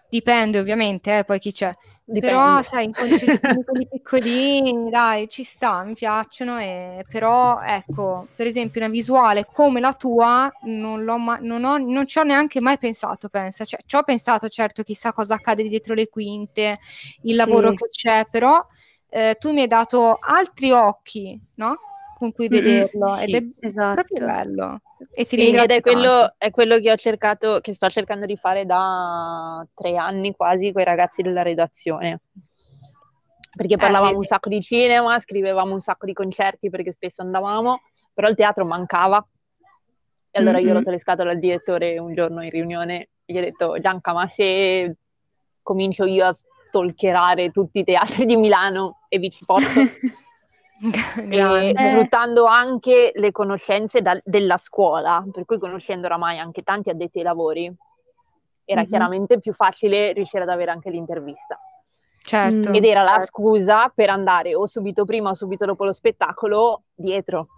Dipende 0.09 0.59
ovviamente, 0.59 1.19
eh, 1.19 1.25
poi 1.25 1.39
chi 1.39 1.53
c'è. 1.53 1.73
Però, 2.19 2.61
Dipende. 2.61 2.63
sai, 2.63 2.85
in 2.85 2.93
concertini 2.93 3.65
quelli 3.65 3.87
piccolini, 3.89 4.91
dai, 4.91 5.27
ci 5.29 5.43
sta, 5.43 5.85
mi 5.85 5.95
piacciono, 5.95 6.59
e... 6.59 7.07
però, 7.09 7.61
ecco, 7.63 8.29
per 8.35 8.47
esempio 8.47 8.79
una 8.81 8.91
visuale 8.91 9.47
come 9.47 9.81
la 9.81 9.95
tua 9.95 10.55
non, 10.63 11.03
l'ho 11.05 11.17
ma- 11.19 11.39
non, 11.41 11.65
ho- 11.65 11.79
non 11.79 12.07
ci 12.07 12.19
ho 12.19 12.23
neanche 12.23 12.61
mai 12.61 12.77
pensato, 12.77 13.31
pensa. 13.31 13.65
Cioè, 13.65 13.81
ci 13.87 13.97
ho 13.97 14.03
pensato, 14.03 14.49
certo, 14.51 14.83
chissà 14.83 15.15
cosa 15.15 15.35
accade 15.37 15.63
dietro 15.67 15.95
le 15.95 16.09
quinte, 16.09 16.79
il 17.23 17.37
Sì. 17.37 17.37
lavoro 17.37 17.73
che 17.73 17.89
c'è, 17.89 18.27
però 18.31 18.63
eh, 19.09 19.37
tu 19.39 19.53
mi 19.53 19.63
hai 19.63 19.67
dato 19.67 20.19
altri 20.21 20.73
occhi, 20.73 21.41
no? 21.55 21.85
Con 22.21 22.33
cui 22.33 22.49
Mm-mm, 22.51 22.63
vederlo, 22.63 23.17
ed 23.17 23.25
sì. 23.25 23.33
è 23.35 23.67
Esatto. 23.67 24.03
proprio 24.07 24.27
bello. 24.27 24.81
E 25.15 25.23
ti 25.23 25.25
Sì, 25.25 25.49
ed 25.53 25.57
è 25.57 25.67
tanto. 25.67 25.81
quello, 25.81 26.35
è 26.37 26.51
quello 26.51 26.79
che 26.79 26.93
ho 26.93 26.97
cercato, 26.97 27.61
che 27.61 27.73
sto 27.73 27.89
cercando 27.89 28.27
di 28.27 28.37
fare 28.37 28.67
da 28.67 29.67
tre 29.73 29.97
anni 29.97 30.35
quasi 30.37 30.71
con 30.71 30.83
i 30.83 30.85
ragazzi 30.85 31.23
della 31.23 31.41
redazione. 31.41 32.21
Perché 33.57 33.77
parlavamo 33.79 34.09
vedi. 34.11 34.19
un 34.19 34.25
sacco 34.25 34.51
di 34.51 34.61
cinema, 34.61 35.19
scrivevamo 35.19 35.73
un 35.73 35.81
sacco 35.81 36.05
di 36.05 36.13
concerti 36.13 36.69
perché 36.69 36.93
spesso 36.93 37.23
andavamo, 37.23 37.81
però 38.13 38.29
il 38.29 38.37
teatro 38.37 38.67
mancava. 38.67 39.27
E 40.31 40.39
allora 40.39 40.59
io 40.59 40.67
ho 40.67 40.73
Mhm. 40.73 40.77
rotto 40.77 40.91
le 40.91 40.99
scatole 40.99 41.31
al 41.31 41.39
direttore 41.39 41.99
un 41.99 42.13
giorno 42.13 42.43
in 42.45 42.51
riunione 42.51 43.09
e 43.25 43.33
gli 43.33 43.39
ho 43.39 43.41
detto, 43.41 43.81
Gianca, 43.81 44.13
ma 44.13 44.27
se 44.27 44.95
comincio 45.63 46.05
io 46.05 46.27
a 46.27 46.35
stalkerare 46.35 47.51
tutti 47.51 47.79
i 47.79 47.85
teatri 47.85 48.27
di 48.27 48.37
Milano 48.37 48.99
e 49.09 49.19
vi 49.19 49.31
ci 49.31 49.43
porto? 49.47 49.81
e. 51.29 51.71
Eh. 51.71 51.75
sfruttando 51.77 52.47
anche 52.47 53.13
le 53.15 53.33
conoscenze 53.33 54.01
dal- 54.03 54.21
della 54.25 54.57
scuola, 54.57 55.25
per 55.31 55.45
cui 55.45 55.59
conoscendo 55.59 56.07
oramai 56.07 56.39
anche 56.39 56.63
tanti 56.63 56.91
addetti 56.91 57.19
ai 57.19 57.25
lavori, 57.25 57.73
era 58.65 58.83
Mhm. 58.83 58.87
chiaramente 58.87 59.41
più 59.41 59.53
facile 59.53 60.13
riuscire 60.13 60.43
ad 60.45 60.49
avere 60.49 60.71
anche 60.71 60.91
l'intervista. 60.91 61.59
Certo. 62.23 62.69
Mm. 62.71 62.75
Ed 62.75 62.85
era 62.85 63.03
la 63.03 63.17
certo. 63.17 63.27
scusa 63.27 63.91
per 63.95 64.11
andare 64.11 64.55
o 64.55 64.67
subito 64.67 65.05
prima 65.05 65.31
o 65.31 65.35
subito 65.35 65.65
dopo 65.65 65.85
lo 65.85 65.93
spettacolo 65.93 66.83
dietro. 66.95 67.49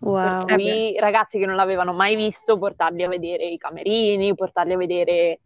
Wow. 0.00 0.44
Per 0.44 0.54
cui 0.54 0.92
i 0.94 0.98
ragazzi 1.00 1.38
che 1.38 1.46
non 1.46 1.56
l'avevano 1.56 1.92
mai 1.92 2.14
visto, 2.14 2.56
portarli 2.56 3.02
a 3.02 3.08
vedere 3.08 3.46
i 3.46 3.58
camerini, 3.58 4.34
portarli 4.34 4.72
a 4.74 4.76
vedere, 4.76 5.40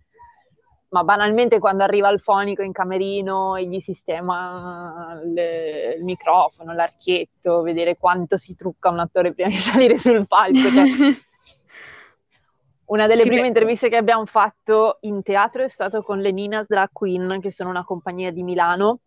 ma 0.92 1.04
banalmente 1.04 1.58
quando 1.58 1.82
arriva 1.84 2.11
il 2.11 2.20
fonico 2.20 2.62
in 2.62 2.72
camerino 2.72 3.56
e 3.56 3.66
gli 3.66 3.80
sistema 3.80 5.18
il, 5.25 5.96
il 5.99 6.04
microfono, 6.04 6.75
l'archietto, 6.75 7.62
vedere 7.62 7.96
quanto 7.96 8.37
si 8.37 8.54
trucca 8.54 8.90
un 8.90 8.99
attore 8.99 9.32
prima 9.32 9.49
di 9.49 9.56
salire 9.58 9.96
sul 9.96 10.26
palco. 10.26 10.70
cioè, 10.70 10.84
una 12.87 13.06
delle 13.06 13.22
Sì, 13.22 13.28
prime 13.28 13.40
beh. 13.40 13.46
interviste 13.46 13.88
che 13.88 13.96
abbiamo 13.96 14.26
fatto 14.26 14.99
in 15.02 15.22
teatro 15.22 15.62
è 15.62 15.68
stato 15.68 16.02
con 16.02 16.18
le 16.20 16.30
Ninas 16.30 16.66
Drag 16.66 16.90
Queen, 16.92 17.40
che 17.40 17.50
sono 17.50 17.70
una 17.70 17.84
compagnia 17.84 18.30
di 18.30 18.42
Milano, 18.42 19.00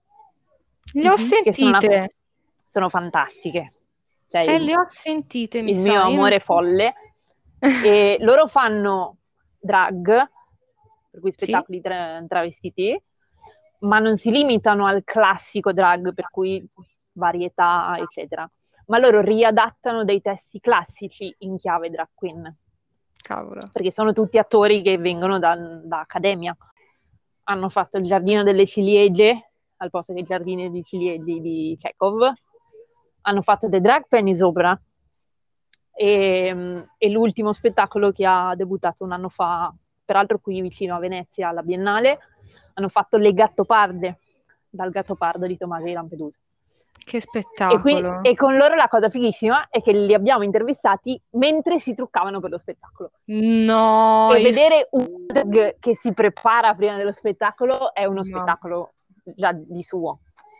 Le 0.93 1.09
ho 1.09 1.17
che 1.43 1.53
sono, 1.53 1.69
una- 1.77 1.79
sentite, 1.79 2.15
sono 2.65 2.89
fantastiche. 2.89 3.67
Cioè, 4.27 4.41
eh, 4.41 4.57
il- 4.57 4.65
le 4.65 4.75
ho 4.75 4.85
sentite, 4.89 5.61
mi 5.61 5.71
il 5.71 5.75
sa. 5.75 5.81
mio 5.81 6.01
amore 6.01 6.39
folle. 6.39 6.93
E 7.77 8.17
loro 8.21 8.47
fanno 8.47 9.17
drag, 9.59 10.29
per 11.15 11.23
cui 11.23 11.31
spettacoli 11.31 11.79
tra- 11.79 12.21
travestiti, 12.27 13.01
ma 13.79 13.99
non 13.99 14.17
si 14.17 14.31
limitano 14.31 14.85
al 14.85 15.03
classico 15.05 15.71
drag, 15.71 16.13
per 16.13 16.29
cui 16.29 16.67
varietà, 17.13 17.95
eccetera. 17.97 18.49
Ma 18.87 18.99
loro 18.99 19.21
riadattano 19.21 20.03
dei 20.03 20.21
testi 20.21 20.59
classici 20.59 21.33
in 21.39 21.57
chiave 21.57 21.89
drag 21.89 22.09
queen, 22.13 22.51
Cavolo. 23.15 23.61
perché 23.71 23.91
sono 23.91 24.11
tutti 24.11 24.37
attori 24.37 24.81
che 24.81 24.97
vengono 24.97 25.39
da, 25.39 25.55
da 25.55 26.01
accademia. 26.01 26.55
Hanno 27.43 27.69
fatto 27.69 27.97
il 27.97 28.05
giardino 28.05 28.43
delle 28.43 28.65
ciliegie 28.65 29.51
al 29.77 29.89
posto 29.89 30.13
che 30.13 30.19
il 30.19 30.25
giardino 30.25 30.67
di 30.69 30.83
ciliegie 30.83 31.39
di 31.39 31.77
Chekhov. 31.79 32.31
Hanno 33.21 33.41
fatto 33.41 33.69
The 33.69 33.79
Drag 33.79 34.05
Penny 34.07 34.35
sopra. 34.35 34.79
E, 35.97 36.85
e 36.97 37.09
l'ultimo 37.09 37.53
spettacolo 37.53 38.11
che 38.11 38.25
ha 38.25 38.53
debuttato 38.55 39.05
un 39.05 39.13
anno 39.13 39.29
fa, 39.29 39.73
peraltro 40.05 40.39
qui 40.39 40.61
vicino 40.61 40.95
a 40.95 40.99
Venezia, 40.99 41.49
alla 41.49 41.63
Biennale, 41.63 42.19
hanno 42.75 42.89
fatto 42.89 43.17
Le 43.17 43.33
Gattoparde, 43.33 44.19
dal 44.69 44.91
Gattopardo 44.91 45.47
di 45.47 45.57
Tommaso 45.57 45.85
di 45.85 45.93
Lampedusa. 45.93 46.37
Che 47.05 47.17
E, 47.17 47.21
qui- 47.21 47.41
spettacolo. 47.95 48.23
e 48.23 48.35
con 48.35 48.55
loro 48.57 48.73
la 48.75 48.87
cosa 48.87 49.09
fighissima 49.09 49.67
è 49.69 49.81
che 49.81 49.91
li 49.91 50.13
abbiamo 50.13 50.43
intervistati 50.43 51.19
mentre 51.31 51.77
si 51.79 51.93
truccavano 51.93 52.39
per 52.39 52.49
lo 52.49 52.57
spettacolo. 52.57 53.11
No, 53.25 54.33
e 54.33 54.41
vedere 54.41 54.87
un 54.91 55.25
drag 55.27 55.77
che 55.79 55.95
si 55.95 56.13
prepara 56.13 56.73
prima 56.73 56.95
dello 56.97 57.11
spettacolo 57.11 57.93
è 57.93 58.05
uno 58.05 58.15
No. 58.17 58.23
spettacolo 58.23 58.93
già 59.23 59.51
di 59.53 59.83
suo. 59.83 60.19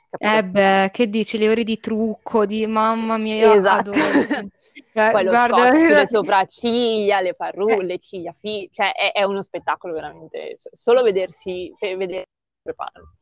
capito? 0.10 0.38
Eh 0.38 0.44
beh, 0.46 0.90
che 0.94 1.10
dici, 1.10 1.38
le 1.38 1.50
ore 1.50 1.64
di 1.64 1.80
trucco, 1.80 2.46
di 2.46 2.66
mamma 2.68 3.18
mia, 3.18 3.54
Esatto. 3.54 3.90
adoro. 3.90 4.00
Eh, 4.94 5.10
Poi 5.12 5.24
lo 5.24 5.30
guarda- 5.32 5.74
sulle 5.74 6.06
sopracciglia, 6.08 7.22
le 7.22 7.34
parrulle, 7.34 7.84
le 7.86 8.00
ciglia 8.00 8.34
fi- 8.38 8.70
cioè 8.74 8.92
è, 8.94 9.12
è 9.14 9.24
uno 9.24 9.42
spettacolo 9.42 9.94
veramente. 9.94 10.54
Solo 10.56 11.02
vedersi, 11.02 11.74
vedere 11.80 12.26
preparano. 12.62 13.14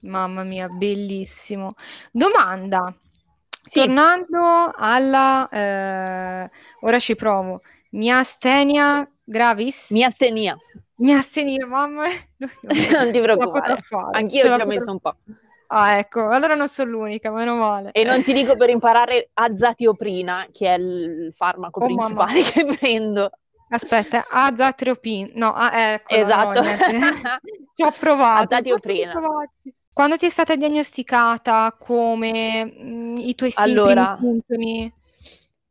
Mamma 0.00 0.42
mia, 0.42 0.68
bellissimo. 0.68 1.74
Domanda, 2.10 2.94
Sì. 3.62 3.80
tornando 3.80 4.72
alla... 4.74 5.48
eh, 5.48 6.50
ora 6.80 6.98
ci 6.98 7.14
provo. 7.14 7.62
Miastenia 7.90 9.08
gravis? 9.22 9.90
Miastenia, 9.90 10.56
Miastenia, 10.96 11.66
mamma. 11.66 12.04
non 12.36 13.12
ti 13.12 13.20
preoccupare. 13.20 13.76
Anch'io 14.12 14.54
ci 14.54 14.60
ho 14.60 14.66
messo 14.66 14.90
un 14.90 14.98
po'. 14.98 15.16
Ah, 15.68 15.98
ecco, 15.98 16.28
allora 16.28 16.54
non 16.54 16.68
sono 16.68 16.90
l'unica, 16.90 17.30
meno 17.30 17.56
male. 17.56 17.90
E 17.92 18.04
non 18.04 18.22
ti 18.22 18.32
dico 18.32 18.56
per 18.56 18.70
imparare 18.70 19.30
azatioprina, 19.32 20.48
che 20.52 20.68
è 20.74 20.76
il 20.78 21.32
farmaco 21.34 21.80
Oh, 21.80 21.88
mamma. 21.88 22.26
principale 22.26 22.42
che 22.52 22.64
prendo. 22.78 23.30
Aspetta, 23.70 24.24
azatriopin. 24.30 25.32
No, 25.34 25.52
ah, 25.54 25.92
ecco, 25.94 26.14
Esatto. 26.16 26.60
no. 26.60 26.76
Ci 27.74 27.82
ho 27.82 27.90
provato. 27.90 28.52
Azatioprina. 28.52 29.14
Quando 29.92 30.16
ti 30.16 30.26
è 30.26 30.30
stata 30.30 30.56
diagnosticata, 30.56 31.74
come 31.78 32.64
mh, 32.64 33.16
i 33.18 33.34
tuoi 33.34 33.50
Allora. 33.54 34.16
sintomi? 34.18 34.92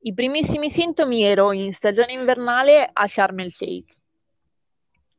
I 0.05 0.13
primissimi 0.13 0.69
sintomi 0.69 1.23
ero 1.23 1.51
in 1.51 1.71
stagione 1.71 2.13
invernale 2.13 2.89
a 2.91 3.07
Sharm 3.07 3.39
el 3.39 3.51
Sheikh 3.51 3.95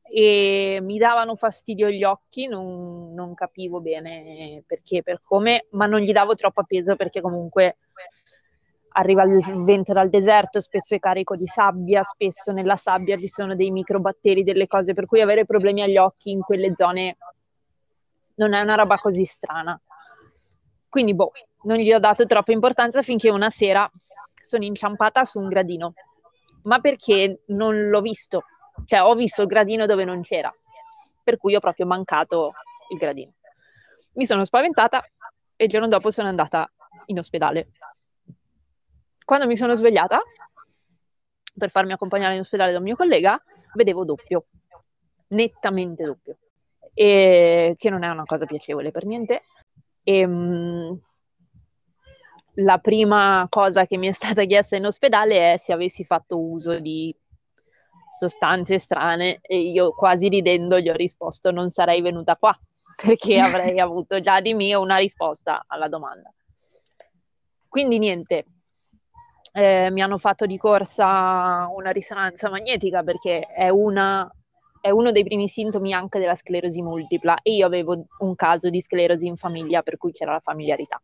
e 0.06 0.78
mi 0.82 0.98
davano 0.98 1.34
fastidio 1.34 1.88
gli 1.88 2.04
occhi, 2.04 2.46
non, 2.46 3.14
non 3.14 3.34
capivo 3.34 3.80
bene 3.80 4.62
perché, 4.66 5.02
per 5.02 5.22
come, 5.22 5.66
ma 5.70 5.86
non 5.86 6.00
gli 6.00 6.12
davo 6.12 6.34
troppo 6.34 6.62
peso 6.64 6.94
perché 6.94 7.20
comunque 7.20 7.78
arriva 8.96 9.24
il 9.24 9.42
vento 9.64 9.92
dal 9.92 10.08
deserto, 10.08 10.60
spesso 10.60 10.94
è 10.94 10.98
carico 10.98 11.36
di 11.36 11.46
sabbia, 11.46 12.02
spesso 12.02 12.52
nella 12.52 12.76
sabbia 12.76 13.16
ci 13.16 13.26
sono 13.28 13.56
dei 13.56 13.70
microbatteri, 13.70 14.44
delle 14.44 14.66
cose, 14.66 14.94
per 14.94 15.06
cui 15.06 15.20
avere 15.20 15.44
problemi 15.44 15.82
agli 15.82 15.96
occhi 15.96 16.30
in 16.30 16.40
quelle 16.40 16.74
zone 16.76 17.16
non 18.36 18.52
è 18.52 18.60
una 18.60 18.74
roba 18.74 18.96
così 18.96 19.24
strana. 19.24 19.80
Quindi, 20.88 21.14
boh, 21.14 21.32
non 21.62 21.78
gli 21.78 21.92
ho 21.92 21.98
dato 21.98 22.24
troppa 22.26 22.52
importanza 22.52 23.02
finché 23.02 23.30
una 23.30 23.50
sera 23.50 23.90
sono 24.40 24.64
inciampata 24.64 25.24
su 25.24 25.40
un 25.40 25.48
gradino, 25.48 25.94
ma 26.64 26.78
perché 26.78 27.42
non 27.46 27.88
l'ho 27.88 28.00
visto, 28.00 28.44
cioè 28.84 29.02
ho 29.02 29.14
visto 29.14 29.42
il 29.42 29.48
gradino 29.48 29.86
dove 29.86 30.04
non 30.04 30.22
c'era, 30.22 30.52
per 31.22 31.36
cui 31.36 31.54
ho 31.54 31.60
proprio 31.60 31.86
mancato 31.86 32.52
il 32.90 32.98
gradino. 32.98 33.32
Mi 34.14 34.26
sono 34.26 34.44
spaventata 34.44 35.04
e 35.56 35.64
il 35.64 35.70
giorno 35.70 35.88
dopo 35.88 36.10
sono 36.10 36.28
andata 36.28 36.70
in 37.06 37.18
ospedale. 37.18 37.70
Quando 39.24 39.46
mi 39.46 39.56
sono 39.56 39.74
svegliata 39.74 40.20
per 41.56 41.70
farmi 41.70 41.92
accompagnare 41.92 42.34
in 42.34 42.40
ospedale 42.40 42.72
da 42.72 42.78
un 42.78 42.84
mio 42.84 42.96
collega, 42.96 43.40
vedevo 43.74 44.04
doppio, 44.04 44.46
nettamente 45.28 46.04
doppio, 46.04 46.36
e 46.92 47.74
che 47.78 47.90
non 47.90 48.02
è 48.02 48.08
una 48.08 48.24
cosa 48.24 48.44
piacevole 48.44 48.90
per 48.90 49.04
niente. 49.04 49.44
E, 50.02 50.26
mm, 50.26 50.92
la 52.58 52.78
prima 52.78 53.46
cosa 53.48 53.84
che 53.84 53.96
mi 53.96 54.08
è 54.08 54.12
stata 54.12 54.44
chiesta 54.44 54.76
in 54.76 54.86
ospedale 54.86 55.54
è 55.54 55.56
se 55.56 55.72
avessi 55.72 56.04
fatto 56.04 56.38
uso 56.38 56.78
di 56.78 57.14
sostanze 58.16 58.78
strane 58.78 59.38
e 59.42 59.58
io 59.58 59.92
quasi 59.92 60.28
ridendo 60.28 60.78
gli 60.78 60.88
ho 60.88 60.94
risposto 60.94 61.50
non 61.50 61.68
sarei 61.68 62.00
venuta 62.00 62.36
qua 62.36 62.56
perché 63.02 63.38
avrei 63.38 63.78
avuto 63.80 64.20
già 64.20 64.40
di 64.40 64.54
mio 64.54 64.80
una 64.80 64.96
risposta 64.96 65.64
alla 65.66 65.88
domanda. 65.88 66.32
Quindi 67.68 67.98
niente, 67.98 68.44
eh, 69.52 69.90
mi 69.90 70.00
hanno 70.00 70.16
fatto 70.16 70.46
di 70.46 70.56
corsa 70.56 71.68
una 71.74 71.90
risonanza 71.90 72.48
magnetica 72.48 73.02
perché 73.02 73.40
è, 73.40 73.68
una, 73.68 74.30
è 74.80 74.90
uno 74.90 75.10
dei 75.10 75.24
primi 75.24 75.48
sintomi 75.48 75.92
anche 75.92 76.20
della 76.20 76.36
sclerosi 76.36 76.82
multipla 76.82 77.38
e 77.42 77.56
io 77.56 77.66
avevo 77.66 78.06
un 78.18 78.34
caso 78.36 78.70
di 78.70 78.80
sclerosi 78.80 79.26
in 79.26 79.36
famiglia 79.36 79.82
per 79.82 79.96
cui 79.96 80.12
c'era 80.12 80.32
la 80.32 80.40
familiarità. 80.40 81.02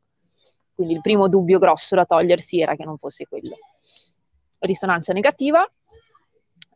Quindi 0.72 0.94
il 0.94 1.00
primo 1.00 1.28
dubbio 1.28 1.58
grosso 1.58 1.96
da 1.96 2.04
togliersi 2.04 2.60
era 2.60 2.76
che 2.76 2.84
non 2.84 2.96
fosse 2.98 3.26
quello. 3.26 3.56
Risonanza 4.60 5.12
negativa 5.12 5.68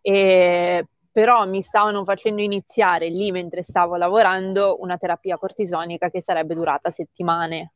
e 0.06 0.86
però 1.10 1.46
mi 1.46 1.62
stavano 1.62 2.04
facendo 2.04 2.42
iniziare 2.42 3.08
lì 3.08 3.30
mentre 3.30 3.62
stavo 3.62 3.96
lavorando 3.96 4.76
una 4.80 4.98
terapia 4.98 5.38
cortisonica 5.38 6.10
che 6.10 6.20
sarebbe 6.20 6.54
durata 6.54 6.90
settimane. 6.90 7.72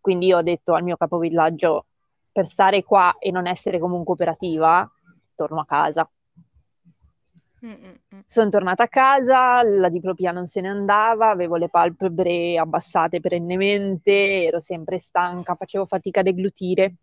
Quindi 0.00 0.26
io 0.26 0.38
ho 0.38 0.42
detto 0.42 0.74
al 0.74 0.82
mio 0.82 0.98
capovillaggio, 0.98 1.86
per 2.30 2.44
stare 2.44 2.82
qua 2.82 3.16
e 3.18 3.30
non 3.30 3.46
essere 3.46 3.78
comunque 3.78 4.12
operativa, 4.12 4.86
torno 5.34 5.60
a 5.60 5.64
casa. 5.64 6.10
Sono 8.26 8.48
tornata 8.50 8.82
a 8.82 8.88
casa, 8.88 9.62
la 9.62 9.88
diplopia 9.88 10.30
non 10.30 10.46
se 10.46 10.60
ne 10.60 10.68
andava, 10.68 11.30
avevo 11.30 11.56
le 11.56 11.70
palpebre 11.70 12.58
abbassate 12.58 13.20
perennemente, 13.20 14.44
ero 14.44 14.60
sempre 14.60 14.98
stanca, 14.98 15.54
facevo 15.54 15.86
fatica 15.86 16.20
a 16.20 16.24
deglutire, 16.24 16.96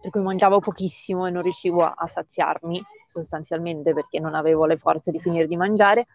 per 0.00 0.10
cui 0.10 0.22
mangiavo 0.22 0.60
pochissimo 0.60 1.26
e 1.26 1.30
non 1.30 1.42
riuscivo 1.42 1.84
a, 1.84 1.94
a 1.96 2.06
saziarmi 2.06 2.82
sostanzialmente 3.06 3.92
perché 3.92 4.20
non 4.20 4.34
avevo 4.34 4.66
le 4.66 4.76
forze 4.76 5.10
di 5.10 5.20
finire 5.20 5.46
di 5.46 5.56
mangiare. 5.56 6.06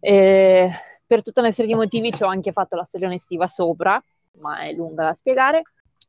E 0.00 0.70
per 1.06 1.22
tutta 1.22 1.40
una 1.40 1.50
serie 1.50 1.72
di 1.72 1.76
motivi 1.76 2.12
ci 2.12 2.22
ho 2.22 2.26
anche 2.26 2.52
fatto 2.52 2.76
la 2.76 2.84
stagione 2.84 3.14
estiva 3.14 3.46
sopra, 3.46 4.02
ma 4.40 4.60
è 4.60 4.72
lunga 4.72 5.04
da 5.04 5.14
spiegare. 5.14 5.62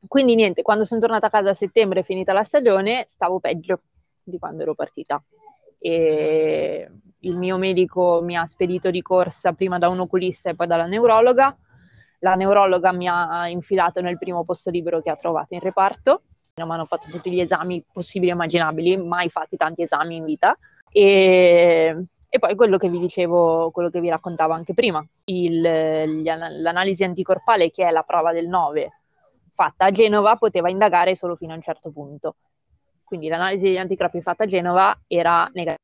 Quindi 0.08 0.36
niente, 0.36 0.62
quando 0.62 0.84
sono 0.84 1.00
tornata 1.00 1.28
a 1.28 1.30
casa 1.30 1.50
a 1.50 1.54
settembre, 1.54 2.04
finita 2.04 2.34
la 2.34 2.44
stagione, 2.44 3.04
stavo 3.08 3.40
peggio 3.40 3.82
di 4.24 4.38
quando 4.38 4.64
ero 4.64 4.76
partita. 4.76 5.22
E 5.80 6.90
il 7.20 7.38
mio 7.38 7.58
medico 7.58 8.22
mi 8.22 8.38
ha 8.38 8.46
spedito 8.46 8.90
di 8.90 9.02
corsa 9.02 9.54
prima 9.54 9.78
da 9.78 9.90
un 9.90 10.00
oculista 10.00 10.50
e 10.50 10.56
poi 10.56 10.68
dalla 10.68 10.86
neurologa. 10.86 11.56
La 12.20 12.36
neurologa 12.36 12.92
mi 12.92 13.08
ha 13.08 13.48
infilato 13.48 14.02
nel 14.02 14.18
primo 14.18 14.44
posto 14.44 14.70
libero 14.70 15.02
che 15.02 15.10
ha 15.10 15.16
trovato 15.16 15.54
in 15.54 15.60
reparto. 15.60 16.24
Mi 16.66 16.72
hanno 16.72 16.86
fatto 16.86 17.10
tutti 17.12 17.30
gli 17.30 17.40
esami 17.40 17.84
possibili 17.94 18.32
e 18.32 18.34
immaginabili, 18.34 18.98
mai 18.98 19.30
fatti 19.30 19.58
tanti 19.58 19.84
esami 19.84 20.16
in 20.16 20.26
vita. 20.26 20.58
E, 20.92 22.06
e 22.28 22.40
poi 22.40 22.56
quello 22.56 22.78
che 22.78 22.90
vi 22.90 22.98
dicevo, 22.98 23.70
quello 23.70 23.92
che 23.92 24.00
vi 24.00 24.10
raccontavo 24.10 24.54
anche 24.54 24.74
prima, 24.74 25.06
il, 25.26 25.62
l'analisi 25.62 27.04
anticorpale, 27.04 27.70
che 27.70 27.88
è 27.88 27.92
la 27.92 28.02
prova 28.02 28.34
del 28.34 28.48
9, 28.48 28.92
fatta 29.54 29.86
a 29.86 29.92
Genova, 29.92 30.36
poteva 30.38 30.70
indagare 30.70 31.14
solo 31.14 31.36
fino 31.36 31.52
a 31.52 31.56
un 31.56 31.62
certo 31.62 31.92
punto. 31.92 32.38
Quindi 33.04 33.28
l'analisi 33.28 33.66
degli 33.66 33.78
anticorpi 33.78 34.22
fatta 34.22 34.46
a 34.46 34.48
Genova 34.48 35.00
era 35.06 35.44
negativa. 35.54 35.76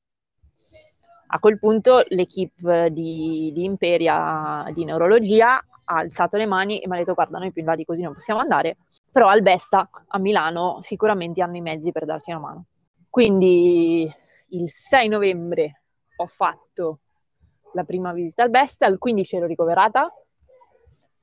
A 1.27 1.39
quel 1.39 1.59
punto 1.59 2.03
l'equipe 2.07 2.91
di, 2.91 3.51
di 3.53 3.63
Imperia 3.63 4.65
di 4.73 4.85
neurologia 4.85 5.63
ha 5.85 5.95
alzato 5.95 6.37
le 6.37 6.45
mani 6.45 6.79
e 6.79 6.87
mi 6.87 6.95
ha 6.95 6.97
detto 6.97 7.13
guarda 7.13 7.37
noi 7.37 7.51
più 7.51 7.61
in 7.61 7.67
là 7.67 7.75
di 7.75 7.85
così 7.85 8.01
non 8.01 8.13
possiamo 8.13 8.39
andare, 8.39 8.77
però 9.13 9.27
al 9.27 9.43
Besta 9.43 9.87
a 10.07 10.17
Milano 10.17 10.81
sicuramente 10.81 11.41
hanno 11.43 11.55
i 11.57 11.61
mezzi 11.61 11.91
per 11.91 12.03
darti 12.05 12.31
una 12.31 12.39
mano. 12.39 12.65
Quindi 13.09 14.11
il 14.49 14.69
6 14.69 15.07
novembre 15.07 15.83
ho 16.17 16.25
fatto 16.25 16.99
la 17.73 17.83
prima 17.83 18.11
visita 18.11 18.41
al 18.41 18.49
Besta, 18.49 18.87
il 18.87 18.97
15 18.97 19.35
ero 19.35 19.45
ricoverata 19.45 20.11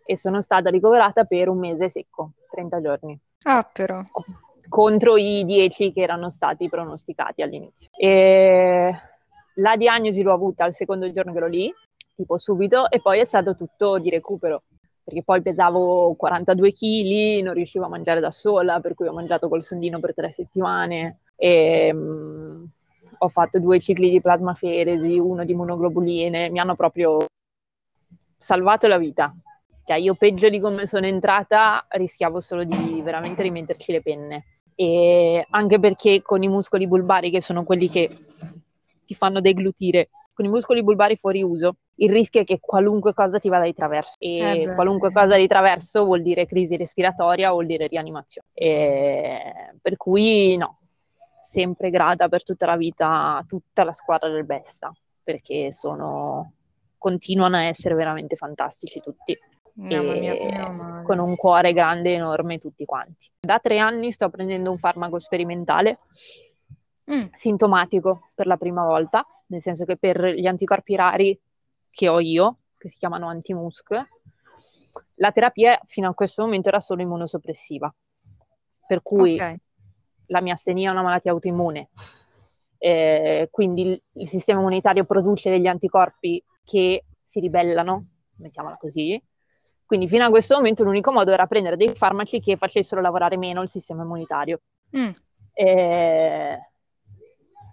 e 0.05 0.17
sono 0.17 0.41
stata 0.41 0.71
ricoverata 0.71 1.25
per 1.25 1.49
un 1.49 1.59
mese 1.59 1.89
secco, 1.89 2.33
30 2.51 2.81
giorni 2.81 3.21
Ah, 3.43 3.69
però. 3.71 4.03
contro 4.69 5.17
i 5.17 5.45
10 5.45 5.93
che 5.93 6.01
erano 6.01 6.31
stati 6.31 6.69
pronosticati 6.69 7.43
all'inizio. 7.43 7.89
E 7.97 8.95
la 9.55 9.77
diagnosi 9.77 10.23
l'ho 10.23 10.33
avuta 10.33 10.65
il 10.65 10.75
secondo 10.75 11.11
giorno 11.13 11.33
che 11.33 11.39
ero 11.39 11.49
lì, 11.49 11.75
tipo 12.15 12.37
subito, 12.39 12.89
e 12.89 13.01
poi 13.01 13.19
è 13.19 13.25
stato 13.25 13.55
tutto 13.57 13.99
di 13.99 14.11
recupero, 14.11 14.63
perché 15.03 15.23
poi 15.23 15.43
pesavo 15.43 16.15
42 16.15 16.73
kg, 16.73 17.43
non 17.43 17.55
riuscivo 17.55 17.87
a 17.87 17.89
mangiare 17.89 18.21
da 18.21 18.31
sola, 18.31 18.81
per 18.81 18.95
cui 18.95 19.07
ho 19.07 19.13
mangiato 19.13 19.49
col 19.49 19.65
sondino 19.65 19.99
per 20.01 20.15
tre 20.15 20.33
settimane 20.33 21.21
e 21.37 21.91
mm, 21.93 22.65
ho 23.19 23.29
fatto 23.29 23.59
due 23.59 23.81
cicli 23.81 24.11
di 24.11 24.21
plasmaferesi, 24.21 25.19
uno 25.19 25.45
di 25.45 25.55
monoglobuline, 25.55 26.51
mi 26.51 26.59
hanno 26.59 26.77
proprio 26.77 27.27
salvato 28.39 28.87
la 28.87 28.99
vita. 28.99 29.35
Cioè, 29.85 29.99
io 29.99 30.15
peggio 30.15 30.49
di 30.49 30.61
come 30.61 30.87
sono 30.87 31.07
entrata 31.07 31.85
rischiavo 31.89 32.41
solo 32.41 32.65
di 32.65 33.01
veramente 33.03 33.43
rimetterci 33.43 33.93
le 33.93 34.03
penne. 34.03 34.45
E 34.75 35.45
anche 35.51 35.79
perché 35.79 36.23
con 36.23 36.43
i 36.43 36.49
muscoli 36.49 36.87
bulbari, 36.87 37.31
che 37.31 37.43
sono 37.43 37.65
quelli 37.65 37.89
che 37.89 38.09
ti 39.05 39.15
fanno 39.15 39.41
deglutire, 39.41 40.11
con 40.41 40.49
i 40.49 40.53
muscoli 40.53 40.83
bulbari 40.83 41.17
fuori 41.17 41.43
uso, 41.43 41.77
il 41.97 42.11
rischio 42.11 42.41
è 42.41 42.45
che 42.45 42.61
qualunque 42.61 43.13
cosa 43.13 43.39
ti 43.39 43.51
vada 43.51 43.65
di 43.65 43.75
traverso. 43.75 44.15
E 44.19 44.63
Eh 44.63 44.75
qualunque 44.75 45.13
cosa 45.13 45.37
di 45.37 45.47
traverso 45.47 46.05
vuol 46.07 46.23
dire 46.23 46.47
crisi 46.47 46.79
respiratoria, 46.79 47.51
vuol 47.51 47.67
dire 47.67 47.87
rianimazione. 47.87 48.49
E 48.55 49.53
per 49.83 49.99
cui 49.99 50.57
no, 50.57 50.79
sempre 51.43 51.91
grata 51.91 52.31
per 52.31 52.43
tutta 52.43 52.65
la 52.65 52.77
vita 52.79 53.45
tutta 53.47 53.85
la 53.85 53.93
squadra 53.93 54.31
del 54.31 54.47
Besta, 54.47 54.91
perché 55.23 55.73
sono, 55.73 56.53
continuano 56.97 57.57
a 57.57 57.65
essere 57.65 57.95
veramente 57.95 58.35
fantastici 58.35 59.01
tutti 59.01 59.39
Mamma 59.75 60.15
mia, 60.15 60.35
male. 60.73 61.03
con 61.05 61.19
un 61.19 61.37
cuore 61.37 61.75
grande 61.75 62.13
e 62.13 62.15
enorme 62.15 62.57
tutti 62.57 62.87
quanti. 62.87 63.29
Da 63.39 63.59
tre 63.59 63.79
anni 63.79 64.11
sto 64.11 64.31
prendendo 64.31 64.71
un 64.71 64.79
farmaco 64.79 65.19
sperimentale 65.19 65.99
Mm, 67.11 67.27
sintomatico 67.33 68.29
per 68.37 68.47
la 68.47 68.57
prima 68.57 68.85
volta, 68.85 69.27
nel 69.51 69.61
senso 69.61 69.85
che 69.85 69.97
per 69.97 70.25
gli 70.25 70.47
anticorpi 70.47 70.97
rari 70.97 71.39
che 71.91 72.09
ho 72.09 72.21
io, 72.21 72.59
che 72.79 72.89
si 72.89 72.99
chiamano 72.99 73.29
anti-MUSC, 73.29 74.09
la 75.17 75.33
terapia 75.33 75.81
fino 75.85 76.09
a 76.09 76.15
questo 76.15 76.43
momento 76.43 76.69
era 76.69 76.81
solo 76.81 77.03
immunosoppressiva, 77.03 77.93
per 78.87 79.03
cui 79.03 79.35
ok. 79.35 79.57
la 80.27 80.41
miastenia 80.41 80.89
è 80.89 80.93
una 80.93 81.03
malattia 81.03 81.33
autoimmune, 81.33 81.91
eh, 82.79 83.49
quindi 83.51 83.83
il, 83.83 84.03
il 84.15 84.29
sistema 84.29 84.61
immunitario 84.61 85.05
produce 85.05 85.51
degli 85.51 85.67
anticorpi 85.67 86.43
che 86.65 87.05
si 87.23 87.41
ribellano, 87.41 88.07
mettiamola 88.37 88.77
così. 88.77 89.23
Quindi 89.85 90.07
fino 90.07 90.25
a 90.25 90.31
questo 90.31 90.55
momento 90.55 90.85
l'unico 90.85 91.11
modo 91.11 91.33
era 91.33 91.47
prendere 91.47 91.77
dei 91.77 91.93
farmaci 91.95 92.39
che 92.39 92.57
facessero 92.57 93.01
lavorare 93.01 93.37
meno 93.37 93.61
il 93.63 93.69
sistema 93.69 94.05
immunitario. 94.05 94.61
Mm, 94.97 95.11
Eh, 95.53 96.70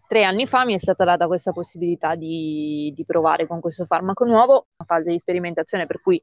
tre 0.07 0.23
anni 0.23 0.47
fa 0.47 0.65
mi 0.65 0.73
è 0.73 0.77
stata 0.77 1.03
data 1.03 1.27
questa 1.27 1.51
possibilità 1.51 2.15
di, 2.15 2.91
di 2.95 3.05
provare 3.05 3.45
con 3.45 3.59
questo 3.59 3.85
farmaco 3.85 4.25
nuovo, 4.25 4.67
una 4.77 4.85
fase 4.85 5.11
di 5.11 5.19
sperimentazione 5.19 5.85
per 5.85 6.01
cui 6.01 6.21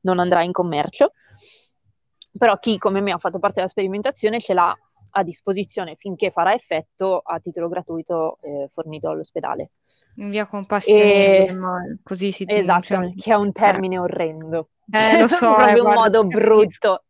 non 0.00 0.18
andrà 0.18 0.42
in 0.42 0.52
commercio, 0.52 1.12
però 2.36 2.58
chi 2.58 2.78
come 2.78 3.00
me 3.00 3.12
ha 3.12 3.18
fatto 3.18 3.38
parte 3.38 3.56
della 3.56 3.68
sperimentazione 3.68 4.40
ce 4.40 4.54
l'ha 4.54 4.76
a 5.16 5.22
disposizione 5.22 5.94
finché 5.96 6.30
farà 6.30 6.54
effetto 6.54 7.20
a 7.24 7.38
titolo 7.38 7.68
gratuito 7.68 8.38
eh, 8.42 8.68
fornito 8.72 9.10
all'ospedale. 9.10 9.70
in 10.16 10.30
via 10.30 10.46
compassionevole, 10.46 11.92
E- 11.92 11.98
così 12.02 12.32
si 12.32 12.44
Esatto, 12.46 12.82
cioè- 12.82 13.14
che 13.14 13.32
è 13.32 13.36
un 13.36 13.52
termine 13.52 13.98
orrendo. 13.98 14.70
Eh, 14.90 15.18
lo 15.18 15.28
so, 15.28 15.54
proprio 15.54 15.84
eh, 15.84 15.88
un 15.88 15.94
modo 15.94 16.24
brutto. 16.24 17.04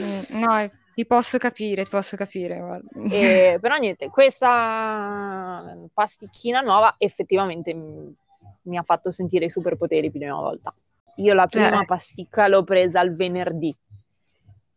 Mm, 0.00 0.40
no, 0.40 0.58
eh, 0.60 0.70
ti 0.94 1.06
posso 1.06 1.38
capire, 1.38 1.84
ti 1.84 1.90
posso 1.90 2.16
capire, 2.16 2.58
guarda. 2.58 2.88
E- 3.10 3.58
però 3.60 3.76
niente, 3.76 4.08
questa 4.10 5.76
pasticchina 5.92 6.60
nuova 6.60 6.94
effettivamente 6.98 7.72
m- 7.74 8.12
mi 8.62 8.76
ha 8.76 8.82
fatto 8.82 9.10
sentire 9.10 9.46
i 9.46 9.50
superpoteri 9.50 10.10
più 10.10 10.18
di 10.20 10.26
una 10.26 10.40
volta. 10.40 10.74
Io 11.16 11.34
la 11.34 11.46
prima 11.46 11.82
Eh. 11.82 11.86
pasticca 11.86 12.46
l'ho 12.48 12.62
presa 12.64 13.00
il 13.00 13.14
venerdì. 13.14 13.74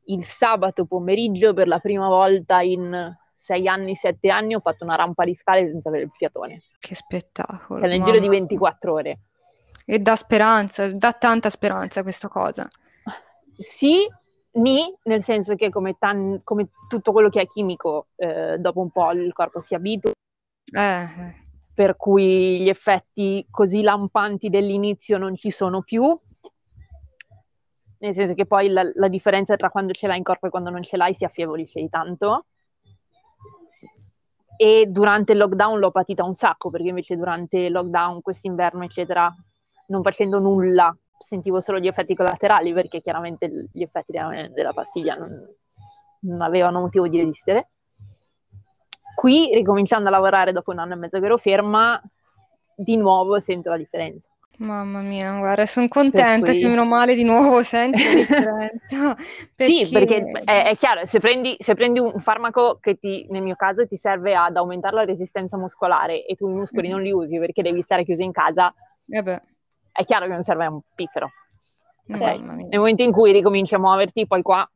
Il 0.06 0.24
sabato 0.24 0.86
pomeriggio, 0.86 1.54
per 1.54 1.68
la 1.68 1.80
prima 1.80 2.08
volta 2.08 2.62
in 2.62 3.16
sei 3.36 3.68
anni, 3.68 3.96
sette 3.96 4.30
anni, 4.30 4.56
ho 4.56 4.60
fatto 4.60 4.84
una 4.84 4.96
rampa 4.96 5.24
di 5.26 5.34
scale 5.36 5.68
senza 5.70 5.90
avere 5.90 6.06
il 6.06 6.12
fiatone. 6.12 6.62
Che 6.80 6.96
spettacolo. 6.96 7.80
Cioè, 7.80 7.90
nel 7.90 8.02
giro 8.04 8.20
di 8.20 8.28
mamma. 8.28 8.40
24 8.40 8.94
ore. 8.94 9.20
E 9.86 10.00
dà 10.00 10.16
speranza, 10.16 10.90
dà 10.92 11.12
tanta 11.14 11.50
speranza 11.50 12.04
questa 12.04 12.28
cosa. 12.30 12.70
Sì, 13.58 14.08
ni, 14.54 14.94
nel 15.04 15.22
senso 15.22 15.56
che 15.56 15.70
come, 15.70 15.96
tan- 15.98 16.42
come 16.44 16.70
tutto 16.88 17.12
quello 17.12 17.30
che 17.30 17.42
è 17.42 17.48
chimico, 17.48 18.08
eh, 18.16 18.58
dopo 18.60 18.82
un 18.82 18.92
po' 18.92 19.12
il 19.12 19.34
corpo 19.34 19.60
si 19.60 19.76
abitua, 19.76 20.12
Eh, 20.72 21.04
eh. 21.04 21.36
per 21.74 21.96
cui 21.96 22.62
gli 22.62 22.70
effetti 22.70 23.46
così 23.50 23.82
lampanti 23.82 24.50
dell'inizio 24.50 25.18
non 25.18 25.36
ci 25.36 25.52
sono 25.52 25.82
più. 25.82 26.18
Nel 28.00 28.14
senso 28.14 28.34
che 28.34 28.46
poi 28.46 28.70
la, 28.70 28.84
la 28.96 29.08
differenza 29.08 29.56
tra 29.56 29.70
quando 29.70 29.94
ce 29.94 30.08
l'hai 30.08 30.18
in 30.18 30.24
corpo 30.24 30.48
e 30.48 30.50
quando 30.50 30.70
non 30.70 30.84
ce 30.84 30.98
l'hai 30.98 31.14
si 31.14 31.24
affievolisce 31.24 31.80
di 31.80 31.90
tanto. 31.90 32.46
E 34.58 34.86
durante 34.88 35.32
il 35.32 35.40
lockdown 35.40 35.80
l'ho 35.80 35.90
patita 35.90 36.24
un 36.24 36.34
sacco, 36.34 36.70
perché 36.70 36.90
invece 36.90 37.16
durante 37.16 37.58
il 37.58 37.72
lockdown, 37.72 38.22
quest'inverno, 38.22 38.84
eccetera, 38.84 39.34
non 39.88 40.04
facendo 40.04 40.40
nulla, 40.40 40.96
sentivo 41.24 41.60
solo 41.62 41.80
gli 41.80 41.88
effetti 41.88 42.16
collaterali, 42.16 42.74
perché 42.74 43.02
chiaramente 43.02 43.70
gli 43.72 43.82
effetti 43.82 44.12
della, 44.12 44.48
della 44.50 44.74
pastiglia 44.74 45.16
non, 45.16 45.30
non 46.22 46.42
avevano 46.42 46.80
motivo 46.82 47.08
di 47.08 47.18
resistere. 47.20 47.70
Qui, 49.16 49.52
ricominciando 49.54 50.08
a 50.08 50.12
lavorare 50.12 50.52
dopo 50.52 50.72
un 50.72 50.80
anno 50.80 50.94
e 50.94 50.98
mezzo 50.98 51.20
che 51.20 51.26
ero 51.26 51.38
ferma, 51.38 52.02
di 52.76 52.98
nuovo 52.98 53.40
sento 53.40 53.70
la 53.70 53.78
differenza. 53.78 54.30
Mamma 54.58 55.02
mia, 55.02 55.36
guarda, 55.38 55.66
sono 55.66 55.88
contenta 55.88 56.52
cui- 56.52 56.60
che 56.60 56.68
meno 56.68 56.86
male 56.86 57.16
di 57.16 57.24
nuovo 57.24 57.62
senti 57.64 58.04
la 58.04 58.14
differenza. 58.14 59.16
Sì, 59.56 59.88
perché 59.90 60.24
è, 60.46 60.66
è 60.66 60.76
chiaro, 60.76 61.06
se 61.06 61.20
prendi, 61.20 61.56
se 61.60 61.74
prendi 61.76 62.00
un 62.00 62.14
farmaco 62.20 62.78
che 62.80 62.98
ti, 62.98 63.26
nel 63.30 63.42
mio 63.42 63.56
caso 63.56 63.86
ti 63.88 63.98
serve 63.98 64.36
ad 64.36 64.56
aumentare 64.58 64.96
la 64.96 65.06
resistenza 65.06 65.58
muscolare 65.58 66.26
e 66.26 66.36
tu 66.36 66.50
i 66.50 66.54
muscoli 66.54 66.88
Mhm. 66.88 66.94
non 66.94 67.04
li 67.04 67.12
usi 67.12 67.38
perché 67.40 67.62
devi 67.62 67.82
stare 67.82 68.04
chiuso 68.04 68.24
in 68.24 68.32
casa, 68.32 68.74
Eh 69.10 69.24
è 69.94 70.04
chiaro 70.04 70.26
che 70.26 70.34
non 70.34 70.42
serve 70.42 70.66
a 70.66 70.72
un 70.72 70.82
piffero. 70.96 71.30
mamma 72.08 72.54
mia. 72.54 72.68
Nel 72.68 72.80
momento 72.80 73.04
in 73.04 73.12
cui 73.12 73.32
ricominci 73.32 73.76
a 73.76 73.80
muoverti, 73.80 74.28
poi 74.28 74.42
qua 74.42 74.70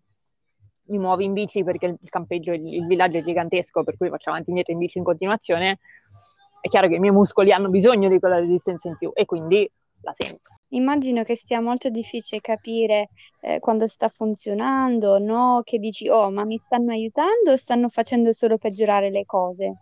mi 0.89 0.99
muovi 0.99 1.25
in 1.25 1.33
bici 1.33 1.63
perché 1.63 1.97
il 2.01 2.09
campeggio, 2.09 2.53
il, 2.53 2.65
il 2.73 2.85
villaggio 2.85 3.17
è 3.17 3.23
gigantesco, 3.23 3.83
per 3.83 3.97
cui 3.97 4.09
faccio 4.09 4.29
avanti 4.29 4.47
e 4.47 4.51
indietro 4.51 4.73
in 4.73 4.79
bici 4.79 4.97
in 4.99 5.03
continuazione, 5.03 5.79
è 6.61 6.67
chiaro 6.69 6.87
che 6.87 6.95
i 6.95 6.99
miei 6.99 7.13
muscoli 7.13 7.51
hanno 7.51 7.69
bisogno 7.69 8.07
di 8.07 8.19
quella 8.19 8.39
resistenza 8.39 8.87
in 8.87 8.97
più 8.97 9.11
e 9.13 9.25
quindi 9.25 9.69
la 10.01 10.13
sento. 10.13 10.51
Immagino 10.69 11.23
che 11.23 11.35
sia 11.35 11.59
molto 11.59 11.89
difficile 11.89 12.39
capire 12.39 13.09
eh, 13.41 13.59
quando 13.59 13.87
sta 13.87 14.07
funzionando, 14.07 15.17
no? 15.17 15.61
Che 15.63 15.79
dici, 15.79 16.07
oh, 16.07 16.29
ma 16.29 16.45
mi 16.45 16.57
stanno 16.57 16.91
aiutando 16.91 17.51
o 17.51 17.55
stanno 17.55 17.89
facendo 17.89 18.31
solo 18.31 18.57
peggiorare 18.57 19.09
le 19.09 19.25
cose? 19.25 19.77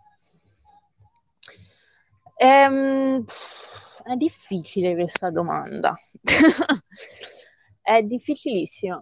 Ehm, 2.36 3.24
è 4.12 4.16
difficile 4.16 4.94
questa 4.94 5.28
domanda. 5.30 5.94
È 7.86 8.02
difficilissima. 8.02 9.00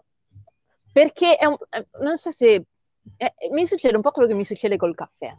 Perché 0.93 1.37
è 1.37 1.47
un- 1.47 1.57
è- 1.71 1.87
non 2.03 2.19
so 2.19 2.31
se 2.31 2.67
è- 3.17 3.33
mi 3.51 3.65
succede 3.65 3.97
un 3.97 4.03
po' 4.03 4.11
quello 4.11 4.29
che 4.29 4.35
mi 4.35 4.45
succede 4.45 4.77
col 4.77 4.95
caffè. 4.95 5.35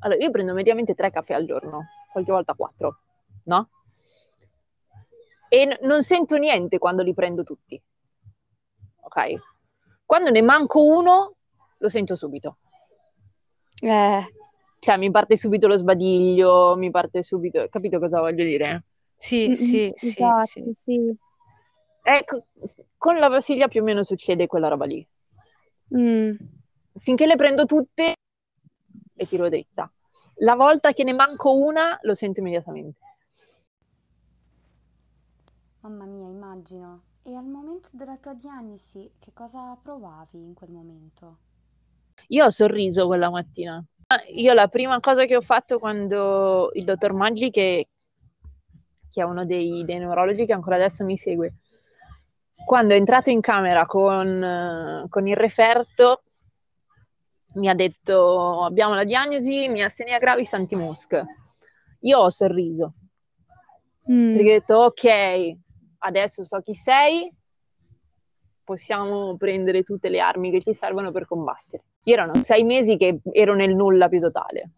Allora, 0.00 0.22
io 0.22 0.30
prendo 0.30 0.52
mediamente 0.52 0.94
tre 0.94 1.10
caffè 1.10 1.32
al 1.32 1.46
giorno, 1.46 1.86
qualche 2.12 2.30
volta 2.30 2.52
quattro, 2.52 3.00
no? 3.44 3.70
E 5.48 5.64
n- 5.64 5.78
non 5.86 6.02
sento 6.02 6.36
niente 6.36 6.76
quando 6.78 7.02
li 7.02 7.14
prendo 7.14 7.42
tutti. 7.42 7.82
Ok? 9.00 9.34
Quando 10.04 10.28
ne 10.28 10.42
manco 10.42 10.84
uno, 10.84 11.36
lo 11.78 11.88
sento 11.88 12.16
subito. 12.16 12.58
Eh, 13.80 14.26
Cioè, 14.78 14.96
mi 14.96 15.10
parte 15.10 15.36
subito 15.36 15.66
lo 15.66 15.76
sbadiglio, 15.76 16.76
mi 16.76 16.90
parte 16.90 17.22
subito... 17.22 17.66
Capito 17.68 17.98
cosa 17.98 18.20
voglio 18.20 18.44
dire? 18.44 18.84
Sì, 19.16 19.48
mm, 19.48 19.52
sì, 19.52 19.92
sì, 19.96 20.08
esatto, 20.08 20.62
sì. 20.62 20.72
sì. 20.72 21.18
Ecco, 22.02 22.46
con 22.96 23.18
la 23.18 23.28
Vasiglia 23.28 23.68
più 23.68 23.82
o 23.82 23.84
meno 23.84 24.02
succede 24.02 24.46
quella 24.46 24.68
roba 24.68 24.86
lì. 24.86 25.06
Mm. 25.96 26.34
Finché 26.98 27.26
le 27.26 27.36
prendo 27.36 27.64
tutte 27.64 28.14
e 29.16 29.26
tiro 29.26 29.48
dritta. 29.48 29.90
La 30.36 30.54
volta 30.54 30.92
che 30.92 31.02
ne 31.02 31.12
manco 31.12 31.54
una, 31.54 31.98
lo 32.02 32.14
sento 32.14 32.40
immediatamente. 32.40 33.00
Mamma 35.80 36.04
mia, 36.04 36.28
immagino. 36.28 37.02
E 37.22 37.34
al 37.34 37.44
momento 37.44 37.88
della 37.92 38.16
tua 38.16 38.34
diagnosi, 38.34 39.10
che 39.18 39.32
cosa 39.34 39.76
provavi 39.82 40.38
in 40.38 40.54
quel 40.54 40.70
momento? 40.70 41.38
Io 42.28 42.44
ho 42.44 42.50
sorriso 42.50 43.06
quella 43.06 43.30
mattina. 43.30 43.84
Ah, 44.10 44.22
Io 44.28 44.54
la 44.54 44.68
prima 44.68 45.00
cosa 45.00 45.26
che 45.26 45.36
ho 45.36 45.42
fatto 45.42 45.78
quando 45.78 46.70
il 46.72 46.84
dottor 46.84 47.12
Maggi, 47.12 47.50
che, 47.50 47.88
che 49.10 49.20
è 49.20 49.24
uno 49.24 49.44
dei, 49.44 49.84
dei 49.84 49.98
neurologi 49.98 50.46
che 50.46 50.54
ancora 50.54 50.76
adesso 50.76 51.04
mi 51.04 51.18
segue, 51.18 51.56
quando 52.64 52.94
è 52.94 52.96
entrato 52.96 53.28
in 53.28 53.40
camera 53.42 53.84
con, 53.84 55.06
con 55.10 55.26
il 55.28 55.36
referto, 55.36 56.22
mi 57.54 57.68
ha 57.68 57.74
detto 57.74 58.64
abbiamo 58.64 58.94
la 58.94 59.04
diagnosi, 59.04 59.68
miastenia 59.68 60.18
gravis 60.18 60.52
antimusc. 60.54 61.22
Io 62.00 62.18
ho 62.18 62.30
sorriso, 62.30 62.94
Mm. 64.10 64.34
perché 64.34 64.48
ho 64.48 64.58
detto 64.58 64.74
ok, 64.76 65.56
adesso 65.98 66.42
so 66.42 66.62
chi 66.62 66.72
sei, 66.72 67.30
possiamo 68.64 69.36
prendere 69.36 69.82
tutte 69.82 70.08
le 70.08 70.20
armi 70.20 70.50
che 70.50 70.62
ci 70.62 70.72
servono 70.72 71.10
per 71.10 71.26
combattere. 71.26 71.84
Io 72.08 72.14
erano 72.14 72.34
sei 72.36 72.64
mesi 72.64 72.96
che 72.96 73.20
ero 73.32 73.54
nel 73.54 73.74
nulla 73.74 74.08
più 74.08 74.18
totale 74.18 74.70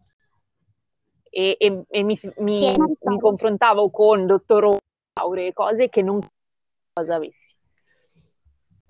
e, 1.29 1.55
e- 1.57 1.83
e 1.87 2.03
mi, 2.03 2.19
mi- 2.39 2.75
mi 3.03 3.19
confrontavo 3.19 3.89
con 3.89 4.25
dottor 4.25 4.77
lauree 5.17 5.47
e 5.47 5.53
cose 5.53 5.87
che 5.87 6.01
non 6.01 6.19
cosa 6.93 7.15
avessi. 7.15 7.55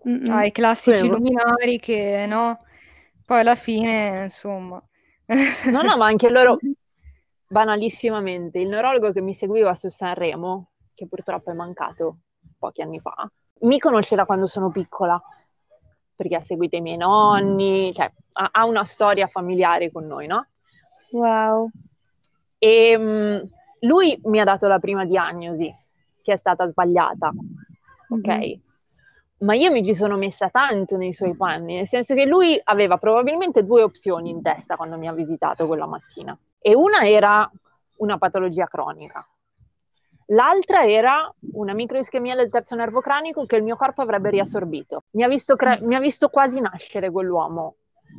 Mm, 0.10 0.26
mm. 0.26 0.32
Ah, 0.32 0.46
i 0.46 0.52
classici 0.52 0.98
Quello- 1.02 1.18
luminari 1.18 1.78
che, 1.78 2.26
no? 2.28 2.66
Poi 3.24 3.40
alla 3.42 3.54
fine, 3.54 4.24
insomma. 4.24 4.82
No, 5.28 5.82
no, 5.84 5.98
ma 5.98 6.08
anche 6.08 6.32
loro, 6.32 6.58
banalissimamente, 7.48 8.58
il 8.58 8.70
neurologo 8.70 9.12
che 9.12 9.22
mi 9.22 9.36
seguiva 9.36 9.76
su 9.76 9.90
Sanremo, 9.90 10.72
che 10.96 11.06
purtroppo 11.08 11.52
è 11.52 11.54
mancato 11.54 12.22
pochi 12.58 12.82
anni 12.82 13.00
fa, 13.00 13.30
mi 13.62 13.78
conosce 13.78 14.16
da 14.16 14.26
quando 14.26 14.48
sono 14.48 14.72
piccola, 14.72 15.22
perché 16.22 16.36
ha 16.36 16.42
seguito 16.42 16.76
i 16.76 16.82
miei 16.82 16.98
nonni, 16.98 17.92
cioè 17.96 18.12
ha, 18.34 18.66
una 18.66 18.86
storia 18.86 19.26
familiare 19.26 19.92
con 19.92 20.06
noi, 20.06 20.28
no? 20.28 20.46
Wow. 21.14 21.72
E 22.60 22.96
mh, 22.96 23.50
lui 23.80 24.20
mi 24.26 24.40
ha 24.40 24.44
dato 24.44 24.68
la 24.68 24.78
prima 24.78 25.04
diagnosi, 25.04 25.74
che 26.22 26.34
è 26.34 26.38
stata 26.38 26.68
sbagliata, 26.68 27.32
ok? 28.10 28.28
Mhm. 28.28 28.62
Ma 29.40 29.56
io 29.56 29.72
mi 29.72 29.84
ci 29.84 29.96
sono 29.96 30.16
messa 30.18 30.50
tanto 30.50 30.96
nei 30.96 31.14
suoi 31.14 31.36
panni, 31.36 31.78
nel 31.78 31.88
senso 31.88 32.14
che 32.14 32.26
lui 32.26 32.62
aveva 32.64 32.98
probabilmente 32.98 33.66
due 33.66 33.82
opzioni 33.82 34.30
in 34.30 34.44
testa 34.44 34.76
quando 34.76 35.00
mi 35.00 35.08
ha 35.08 35.14
visitato 35.14 35.66
quella 35.66 35.88
mattina. 35.88 36.38
E 36.60 36.76
una 36.76 37.08
era 37.08 37.50
una 37.98 38.20
patologia 38.20 38.68
cronica. 38.68 39.28
L'altra 40.32 40.86
era 40.86 41.34
una 41.54 41.74
microischemia 41.74 42.36
del 42.36 42.50
terzo 42.50 42.76
nervo 42.76 43.02
cranico 43.02 43.46
che 43.46 43.58
il 43.58 43.64
mio 43.64 43.76
corpo 43.76 44.02
avrebbe 44.02 44.30
riassorbito. 44.30 45.04
Mi 45.12 45.24
ha 45.24 45.28
visto, 45.28 45.56
cre- 45.58 45.80
mi 45.82 45.94
ha 45.96 46.00
visto 46.00 46.30
quasi 46.30 46.60
nascere 46.62 47.12
quell'uomo. 47.12 47.76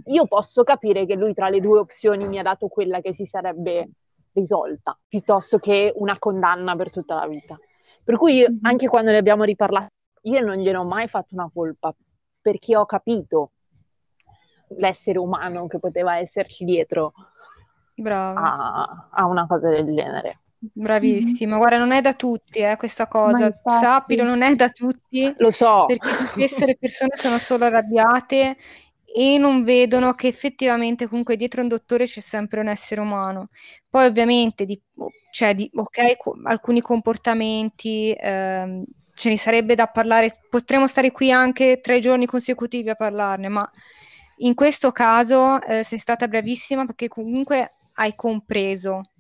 Io 0.07 0.27
posso 0.27 0.63
capire 0.63 1.07
che 1.07 1.15
lui 1.15 1.33
tra 1.33 1.49
le 1.49 1.61
due 1.61 1.79
opzioni 1.79 2.27
mi 2.27 2.39
ha 2.39 2.43
dato 2.43 2.69
quella 2.69 3.01
che 3.01 3.15
si 3.15 3.25
sarebbe 3.25 3.89
risolta, 4.33 4.99
piuttosto 5.09 5.59
che 5.59 5.93
una 5.97 6.19
condanna 6.19 6.77
per 6.77 6.91
tutta 6.91 7.15
la 7.15 7.27
vita. 7.27 7.59
Per 8.05 8.17
cui 8.17 8.37
io, 8.37 8.51
Mhm. 8.51 8.59
anche 8.63 8.89
quando 8.89 9.11
ne 9.11 9.17
abbiamo 9.19 9.45
riparlato, 9.45 9.93
io 10.23 10.41
non 10.41 10.57
gliene 10.57 10.79
ho 10.79 10.85
mai 10.85 11.09
fatto 11.09 11.35
una 11.35 11.51
colpa, 11.53 11.95
perché 12.41 12.77
ho 12.77 12.85
capito 12.85 13.53
l'essere 14.77 15.19
umano 15.19 15.67
che 15.67 15.79
poteva 15.79 16.17
esserci 16.19 16.65
dietro 16.65 17.13
a, 18.37 19.09
a 19.11 19.27
una 19.27 19.47
cosa 19.47 19.69
del 19.69 19.87
genere. 19.95 20.41
Bravissima. 20.73 21.57
Guarda, 21.57 21.79
non 21.79 21.93
è 21.93 22.01
da 22.01 22.15
tutti, 22.15 22.61
eh, 22.61 22.77
questa 22.77 23.09
cosa. 23.09 23.47
infatti. 23.47 23.85
Sappilo, 23.85 24.25
non 24.25 24.43
è 24.43 24.55
da 24.55 24.69
tutti, 24.69 25.33
Lo 25.39 25.51
so, 25.51 25.87
perché 25.87 26.15
spesso 26.15 26.65
le 26.65 26.77
persone 26.77 27.17
sono 27.17 27.39
solo 27.39 27.65
arrabbiate 27.65 28.57
e 29.15 29.37
non 29.39 29.63
vedono 29.65 30.15
che 30.15 30.29
effettivamente 30.29 31.07
comunque 31.07 31.37
dietro 31.37 31.61
un 31.61 31.69
dottore 31.69 32.07
c'è 32.07 32.21
sempre 32.21 32.61
un 32.61 32.69
essere 32.69 33.01
umano. 33.01 33.49
Poi 33.89 34.07
ovviamente 34.07 34.65
di, 34.65 34.81
cioè, 35.31 35.55
di, 35.55 35.71
ok, 35.75 36.17
co- 36.17 36.39
alcuni 36.45 36.81
comportamenti 36.81 38.15
ehm, 38.17 38.85
ce 39.15 39.29
ne 39.29 39.37
sarebbe 39.37 39.75
da 39.75 39.87
parlare, 39.87 40.41
potremmo 40.49 40.87
stare 40.87 41.11
qui 41.11 41.31
anche 41.31 41.81
tre 41.83 42.01
giorni 42.01 42.27
consecutivi 42.27 42.89
a 42.89 42.95
parlarne, 42.95 43.49
ma 43.49 43.71
in 44.39 44.55
questo 44.55 44.93
caso 44.93 45.61
eh, 45.63 45.85
sei 45.85 45.99
stata 45.99 46.27
bravissima 46.27 46.87
perché 46.87 47.09
comunque 47.09 47.75
hai 47.95 48.15
compreso 48.15 49.12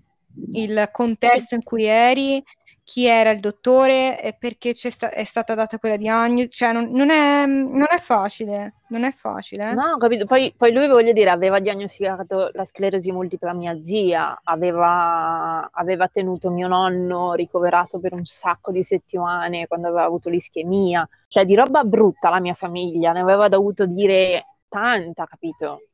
il 0.52 0.88
contesto 0.92 1.54
in 1.54 1.62
cui 1.62 1.84
eri, 1.84 2.42
chi 2.84 3.06
era 3.06 3.30
il 3.30 3.38
dottore 3.40 4.20
e 4.20 4.34
perché 4.38 4.72
c'è 4.74 4.90
sta- 4.90 5.10
è 5.10 5.24
stata 5.24 5.54
data 5.54 5.78
quella 5.78 5.96
diagnosi. 5.96 6.50
Cioè, 6.50 6.72
non, 6.72 6.90
non 6.90 7.10
è, 7.10 7.46
non 7.46 7.86
è 7.88 7.98
facile, 7.98 8.74
non 8.88 9.04
è 9.04 9.12
facile. 9.12 9.70
eh. 9.70 9.74
No, 9.74 9.92
ho 9.92 9.96
capito. 9.98 10.24
Poi, 10.26 10.52
poi 10.56 10.72
lui, 10.72 10.88
voglio 10.88 11.12
dire, 11.12 11.30
aveva 11.30 11.60
diagnosticato 11.60 12.50
la 12.52 12.64
sclerosi 12.64 13.12
multipla 13.12 13.52
mia 13.54 13.78
zia, 13.82 14.40
aveva, 14.42 15.70
aveva 15.72 16.08
tenuto 16.08 16.50
mio 16.50 16.68
nonno 16.68 17.32
ricoverato 17.34 17.98
per 18.00 18.12
un 18.12 18.24
sacco 18.24 18.72
di 18.72 18.82
settimane 18.82 19.66
quando 19.66 19.88
aveva 19.88 20.04
avuto 20.04 20.28
l'ischemia. 20.28 21.08
Cioè, 21.28 21.44
di 21.44 21.54
roba 21.54 21.84
brutta 21.84 22.28
la 22.30 22.40
mia 22.40 22.54
famiglia, 22.54 23.12
ne 23.12 23.20
aveva 23.20 23.48
dovuto 23.48 23.86
dire 23.86 24.56
tanta, 24.68 25.24
capito? 25.26 25.84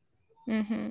Mhm. 0.45 0.89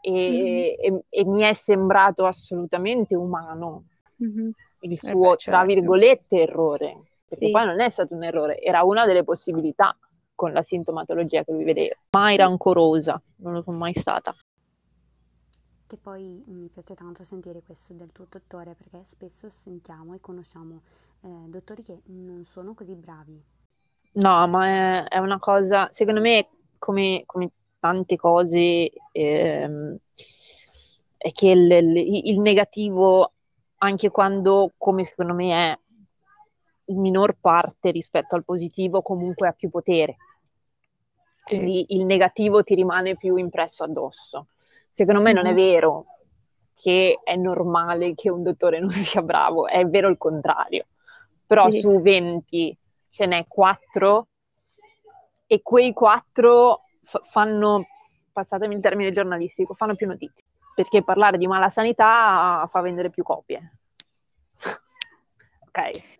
E, 0.00 0.76
e- 0.80 1.04
e 1.08 1.24
mi 1.24 1.42
è 1.42 1.52
sembrato 1.54 2.26
assolutamente 2.26 3.14
umano 3.14 3.84
Mhm. 4.20 4.54
il 4.80 4.98
Eh 5.02 5.16
suo, 5.16 5.22
beh, 5.22 5.36
tra 5.44 5.64
certo. 5.64 5.64
virgolette, 5.64 6.42
errore. 6.42 7.06
Perché 7.28 7.48
Sì. 7.48 7.50
poi 7.50 7.66
non 7.66 7.80
è 7.80 7.90
stato 7.90 8.14
un 8.14 8.24
errore, 8.24 8.58
era 8.60 8.82
una 8.82 9.06
delle 9.06 9.24
possibilità 9.24 9.96
con 10.34 10.52
la 10.52 10.62
sintomatologia 10.62 11.44
che 11.44 11.52
lui 11.52 11.64
vedeva. 11.64 11.94
Mai 12.16 12.36
rancorosa, 12.36 13.20
non 13.36 13.52
lo 13.52 13.62
sono 13.62 13.76
mai 13.78 13.94
stata. 13.94 14.34
Che 15.86 15.96
poi 15.98 16.42
mi 16.46 16.70
piace 16.70 16.94
tanto 16.94 17.22
sentire 17.22 17.60
questo 17.62 17.92
del 17.92 18.12
tuo 18.12 18.24
dottore 18.26 18.74
perché 18.74 19.04
spesso 19.10 19.50
sentiamo 19.50 20.14
e 20.14 20.20
conosciamo 20.20 20.80
eh, 21.20 21.28
dottori 21.48 21.82
che 21.82 22.00
non 22.06 22.46
sono 22.46 22.72
così 22.72 22.94
bravi. 22.94 23.42
No, 24.12 24.46
ma 24.48 25.04
è, 25.04 25.08
è 25.08 25.18
una 25.18 25.38
cosa, 25.38 25.88
secondo 25.92 26.20
me, 26.20 26.48
come, 26.78 27.22
come 27.26 27.50
tante 27.80 28.16
cose, 28.16 28.90
ehm, 29.12 29.96
è 31.16 31.30
che 31.32 31.48
il, 31.50 31.70
il- 31.70 32.28
il 32.28 32.40
negativo 32.40 33.32
anche 33.78 34.10
quando, 34.10 34.72
come 34.76 35.04
secondo 35.04 35.34
me 35.34 35.52
è 35.72 35.78
in 36.86 37.00
minor 37.00 37.36
parte 37.40 37.90
rispetto 37.90 38.34
al 38.34 38.44
positivo, 38.44 39.02
comunque 39.02 39.48
ha 39.48 39.52
più 39.52 39.70
potere. 39.70 40.16
Quindi 41.44 41.86
il 41.88 42.04
negativo 42.04 42.62
ti 42.62 42.74
rimane 42.74 43.16
più 43.16 43.36
impresso 43.36 43.84
addosso. 43.84 44.48
Secondo 44.90 45.20
me 45.20 45.32
non 45.32 45.46
è 45.46 45.50
Mhm. 45.50 45.56
vero 45.56 46.06
che 46.74 47.20
è 47.22 47.36
normale 47.36 48.14
che 48.14 48.30
un 48.30 48.42
dottore 48.42 48.78
non 48.78 48.90
sia 49.18 49.22
bravo, 49.22 49.66
è 49.66 49.84
vero 49.86 50.08
il 50.08 50.16
contrario. 50.18 50.86
Però 51.46 51.68
Sì. 51.70 51.80
su 51.80 52.00
20 52.00 52.76
ce 53.10 53.26
n'è 53.26 53.46
4 53.48 54.28
e 55.46 55.62
quei 55.62 55.92
4 55.92 56.84
f- 57.10 57.28
fanno, 57.28 57.86
passatemi 58.32 58.74
il 58.76 58.80
termine 58.80 59.12
giornalistico, 59.12 59.74
fanno 59.74 59.96
più 59.96 60.06
notizie. 60.06 60.44
Perché 60.74 61.02
parlare 61.02 61.36
di 61.36 61.46
mala 61.46 61.68
sanità 61.68 62.64
fa 62.66 62.80
vendere 62.80 63.10
più 63.10 63.22
copie. 63.24 63.78
ok. 65.66 66.18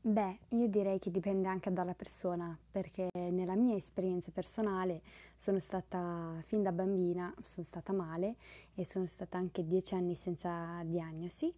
Beh, 0.00 0.38
io 0.50 0.68
direi 0.68 0.98
che 1.00 1.10
dipende 1.10 1.48
anche 1.48 1.70
dalla 1.72 1.92
persona, 1.92 2.56
perché 2.70 3.08
nella 3.12 3.56
mia 3.56 3.74
esperienza 3.74 4.30
personale 4.32 5.02
sono 5.36 5.58
stata, 5.58 6.40
fin 6.46 6.62
da 6.62 6.72
bambina, 6.72 7.34
sono 7.42 7.66
stata 7.66 7.92
male 7.92 8.36
e 8.74 8.86
sono 8.86 9.04
stata 9.06 9.36
anche 9.36 9.66
dieci 9.66 9.94
anni 9.94 10.14
senza 10.14 10.80
diagnosi 10.84 11.52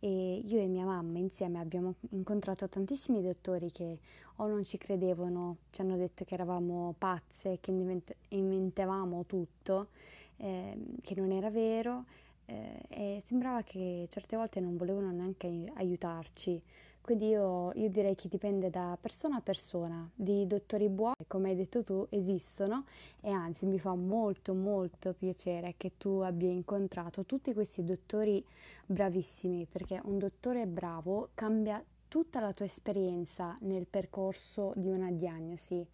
e 0.00 0.42
io 0.44 0.60
e 0.60 0.66
mia 0.66 0.84
mamma 0.84 1.18
insieme 1.18 1.58
abbiamo 1.58 1.94
incontrato 2.10 2.68
tantissimi 2.68 3.22
dottori 3.22 3.70
che 3.70 3.98
o 4.36 4.46
non 4.46 4.64
ci 4.64 4.76
credevano, 4.78 5.56
ci 5.70 5.80
hanno 5.80 5.96
detto 5.96 6.24
che 6.24 6.34
eravamo 6.34 6.94
pazze, 6.98 7.58
che 7.60 7.70
invent- 7.70 8.14
inventavamo 8.28 9.24
tutto, 9.26 9.88
ehm, 10.36 11.00
che 11.02 11.14
non 11.14 11.30
era 11.32 11.50
vero 11.50 12.04
eh, 12.46 12.80
e 12.88 13.22
sembrava 13.24 13.62
che 13.62 14.06
certe 14.10 14.36
volte 14.36 14.60
non 14.60 14.76
volevano 14.76 15.10
neanche 15.10 15.46
ai- 15.46 15.70
aiutarci. 15.76 16.60
Quindi 17.06 17.28
io, 17.28 17.70
io 17.74 17.88
direi 17.88 18.16
che 18.16 18.26
dipende 18.26 18.68
da 18.68 18.98
persona 19.00 19.36
a 19.36 19.40
persona, 19.40 20.10
di 20.12 20.44
dottori 20.44 20.88
buoni, 20.88 21.14
come 21.28 21.50
hai 21.50 21.54
detto 21.54 21.84
tu, 21.84 22.04
esistono 22.10 22.84
e 23.20 23.30
anzi 23.30 23.64
mi 23.64 23.78
fa 23.78 23.94
molto 23.94 24.54
molto 24.54 25.12
piacere 25.12 25.74
che 25.76 25.92
tu 25.98 26.18
abbia 26.24 26.50
incontrato 26.50 27.24
tutti 27.24 27.54
questi 27.54 27.84
dottori 27.84 28.44
bravissimi, 28.86 29.68
perché 29.70 30.00
un 30.02 30.18
dottore 30.18 30.66
bravo 30.66 31.28
cambia 31.34 31.80
tutta 32.08 32.40
la 32.40 32.52
tua 32.52 32.64
esperienza 32.64 33.56
nel 33.60 33.86
percorso 33.86 34.72
di 34.74 34.88
una 34.88 35.12
diagnosi. 35.12 35.86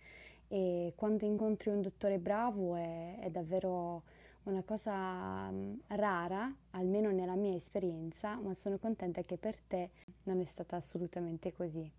E 0.48 0.94
quando 0.96 1.26
incontri 1.26 1.68
un 1.68 1.82
dottore 1.82 2.18
bravo 2.18 2.74
è, 2.74 3.18
è 3.18 3.28
davvero 3.28 4.04
una 4.44 4.62
cosa 4.62 5.50
mm, 5.50 5.74
rara, 5.88 6.52
almeno 6.70 7.10
nella 7.10 7.36
mia 7.36 7.54
esperienza, 7.54 8.36
ma 8.36 8.54
sono 8.54 8.78
contenta 8.78 9.22
che 9.22 9.36
per 9.36 9.60
te 9.66 9.90
non 10.24 10.40
è 10.40 10.44
stata 10.44 10.76
assolutamente 10.76 11.52
così. 11.52 11.90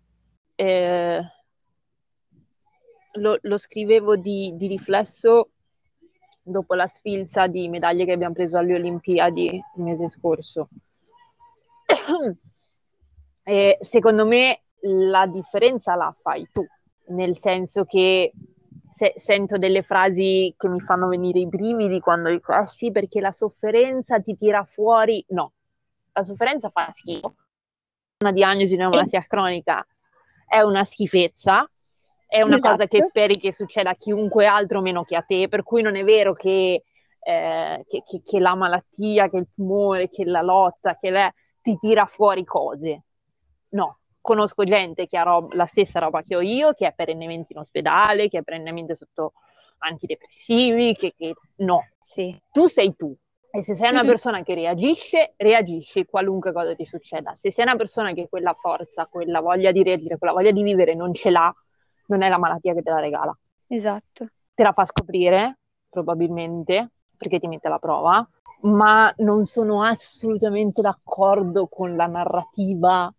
Eh, 0.56 1.20
lo, 3.12 3.38
lo 3.40 3.56
scrivevo 3.56 4.16
di, 4.16 4.52
di 4.56 4.66
riflesso 4.66 5.50
dopo 6.42 6.74
la 6.74 6.86
sfilza 6.86 7.46
di 7.46 7.68
medaglie 7.68 8.04
che 8.04 8.12
abbiamo 8.12 8.34
preso 8.34 8.58
alle 8.58 8.74
Olimpiadi 8.74 9.46
il 9.76 9.82
mese 9.82 10.08
scorso. 10.08 10.68
E 13.46 13.76
secondo 13.80 14.24
me 14.24 14.62
la 14.80 15.26
differenza 15.26 15.94
la 15.94 16.14
fai 16.22 16.48
tu, 16.50 16.64
nel 17.08 17.36
senso 17.36 17.84
che 17.84 18.32
se- 18.94 19.14
sento 19.16 19.58
delle 19.58 19.82
frasi 19.82 20.54
che 20.56 20.68
mi 20.68 20.80
fanno 20.80 21.08
venire 21.08 21.40
i 21.40 21.48
brividi 21.48 21.98
quando 21.98 22.30
dico, 22.30 22.52
ah 22.52 22.64
sì, 22.64 22.92
perché 22.92 23.20
la 23.20 23.32
sofferenza 23.32 24.20
ti 24.20 24.36
tira 24.36 24.62
fuori. 24.64 25.24
No, 25.30 25.52
la 26.12 26.22
sofferenza 26.22 26.70
fa 26.70 26.90
schifo. 26.92 27.34
Una 28.20 28.30
diagnosi 28.32 28.76
di 28.76 28.80
una 28.80 28.90
malattia 28.90 29.20
cronica 29.22 29.84
è 30.46 30.60
una 30.60 30.84
schifezza, 30.84 31.68
è 32.26 32.40
una 32.42 32.58
cosa 32.60 32.86
che 32.86 32.98
Esatto. 32.98 33.08
speri 33.08 33.38
che 33.38 33.52
succeda 33.52 33.90
a 33.90 33.94
chiunque 33.96 34.46
altro 34.46 34.80
meno 34.80 35.02
che 35.02 35.16
a 35.16 35.22
te, 35.22 35.48
per 35.48 35.64
cui 35.64 35.82
non 35.82 35.96
è 35.96 36.04
vero 36.04 36.32
che, 36.32 36.84
eh, 37.18 37.84
che- 37.88 38.02
che- 38.06 38.22
che 38.24 38.38
la 38.38 38.54
malattia, 38.54 39.28
che 39.28 39.38
il 39.38 39.48
tumore, 39.52 40.08
che 40.08 40.24
la 40.24 40.40
lotta, 40.42 40.96
che 40.96 41.10
le- 41.10 41.34
ti 41.60 41.76
tira 41.80 42.06
fuori 42.06 42.44
cose. 42.44 43.02
No, 43.70 43.98
conosco 44.24 44.64
gente 44.64 45.04
che 45.06 45.18
ha 45.18 45.22
rob- 45.22 45.52
la 45.52 45.66
stessa 45.66 46.00
roba 46.00 46.22
che 46.22 46.34
ho 46.34 46.40
io, 46.40 46.72
che 46.72 46.86
è 46.86 46.94
perennemente 46.94 47.52
in 47.52 47.58
ospedale, 47.58 48.28
che 48.28 48.38
è 48.38 48.42
perennemente 48.42 48.94
sotto 48.94 49.34
antidepressivi, 49.78 50.94
che, 50.94 51.12
che- 51.14 51.34
no, 51.56 51.88
Sì. 51.98 52.34
tu 52.50 52.66
sei 52.66 52.96
tu. 52.96 53.14
E 53.50 53.62
se 53.62 53.74
sei 53.74 53.90
una 53.90 54.00
Mhm. 54.02 54.08
persona 54.08 54.42
che 54.42 54.54
reagisce, 54.54 55.34
reagisci 55.36 56.06
qualunque 56.06 56.52
cosa 56.52 56.74
ti 56.74 56.86
succeda. 56.86 57.34
Se 57.36 57.50
sei 57.50 57.64
una 57.64 57.76
persona 57.76 58.12
che 58.12 58.28
quella 58.30 58.54
forza, 58.54 59.06
quella 59.06 59.40
voglia 59.40 59.70
di 59.72 59.82
reagire, 59.82 60.16
quella 60.16 60.32
voglia 60.32 60.50
di 60.52 60.62
vivere 60.62 60.94
non 60.94 61.12
ce 61.12 61.30
l'ha, 61.30 61.54
non 62.06 62.22
è 62.22 62.28
la 62.30 62.38
malattia 62.38 62.72
che 62.72 62.82
te 62.82 62.90
la 62.90 63.00
regala. 63.00 63.38
Esatto. 63.68 64.26
Te 64.54 64.62
la 64.62 64.72
fa 64.72 64.86
scoprire, 64.86 65.58
probabilmente, 65.90 66.92
perché 67.16 67.38
ti 67.38 67.46
mette 67.46 67.66
alla 67.68 67.78
prova, 67.78 68.26
ma 68.62 69.12
non 69.18 69.44
sono 69.44 69.82
assolutamente 69.84 70.80
d'accordo 70.80 71.68
con 71.68 71.94
la 71.94 72.06
narrativa 72.06 73.12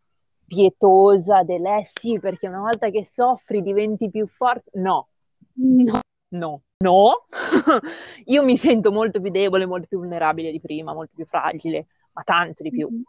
pietosa 0.47 1.43
del 1.43 1.65
eh 1.65 1.87
sì, 1.91 2.19
perché 2.19 2.47
una 2.47 2.59
volta 2.61 2.89
che 2.89 3.05
soffri 3.05 3.61
diventi 3.61 4.09
più 4.09 4.27
forte. 4.27 4.69
No, 4.79 5.07
No. 5.57 5.99
No, 6.29 6.61
no, 6.79 7.25
io 8.25 8.43
mi 8.43 8.57
sento 8.57 8.91
molto 8.91 9.21
più 9.21 9.31
debole, 9.31 9.65
molto 9.65 9.87
più 9.87 9.99
vulnerabile 9.99 10.51
di 10.51 10.59
prima, 10.59 10.93
molto 10.93 11.13
più 11.15 11.25
fragile, 11.25 11.87
ma 12.13 12.23
tanto 12.23 12.61
di 12.63 12.71
più, 12.71 12.89
Mhm. 12.89 13.03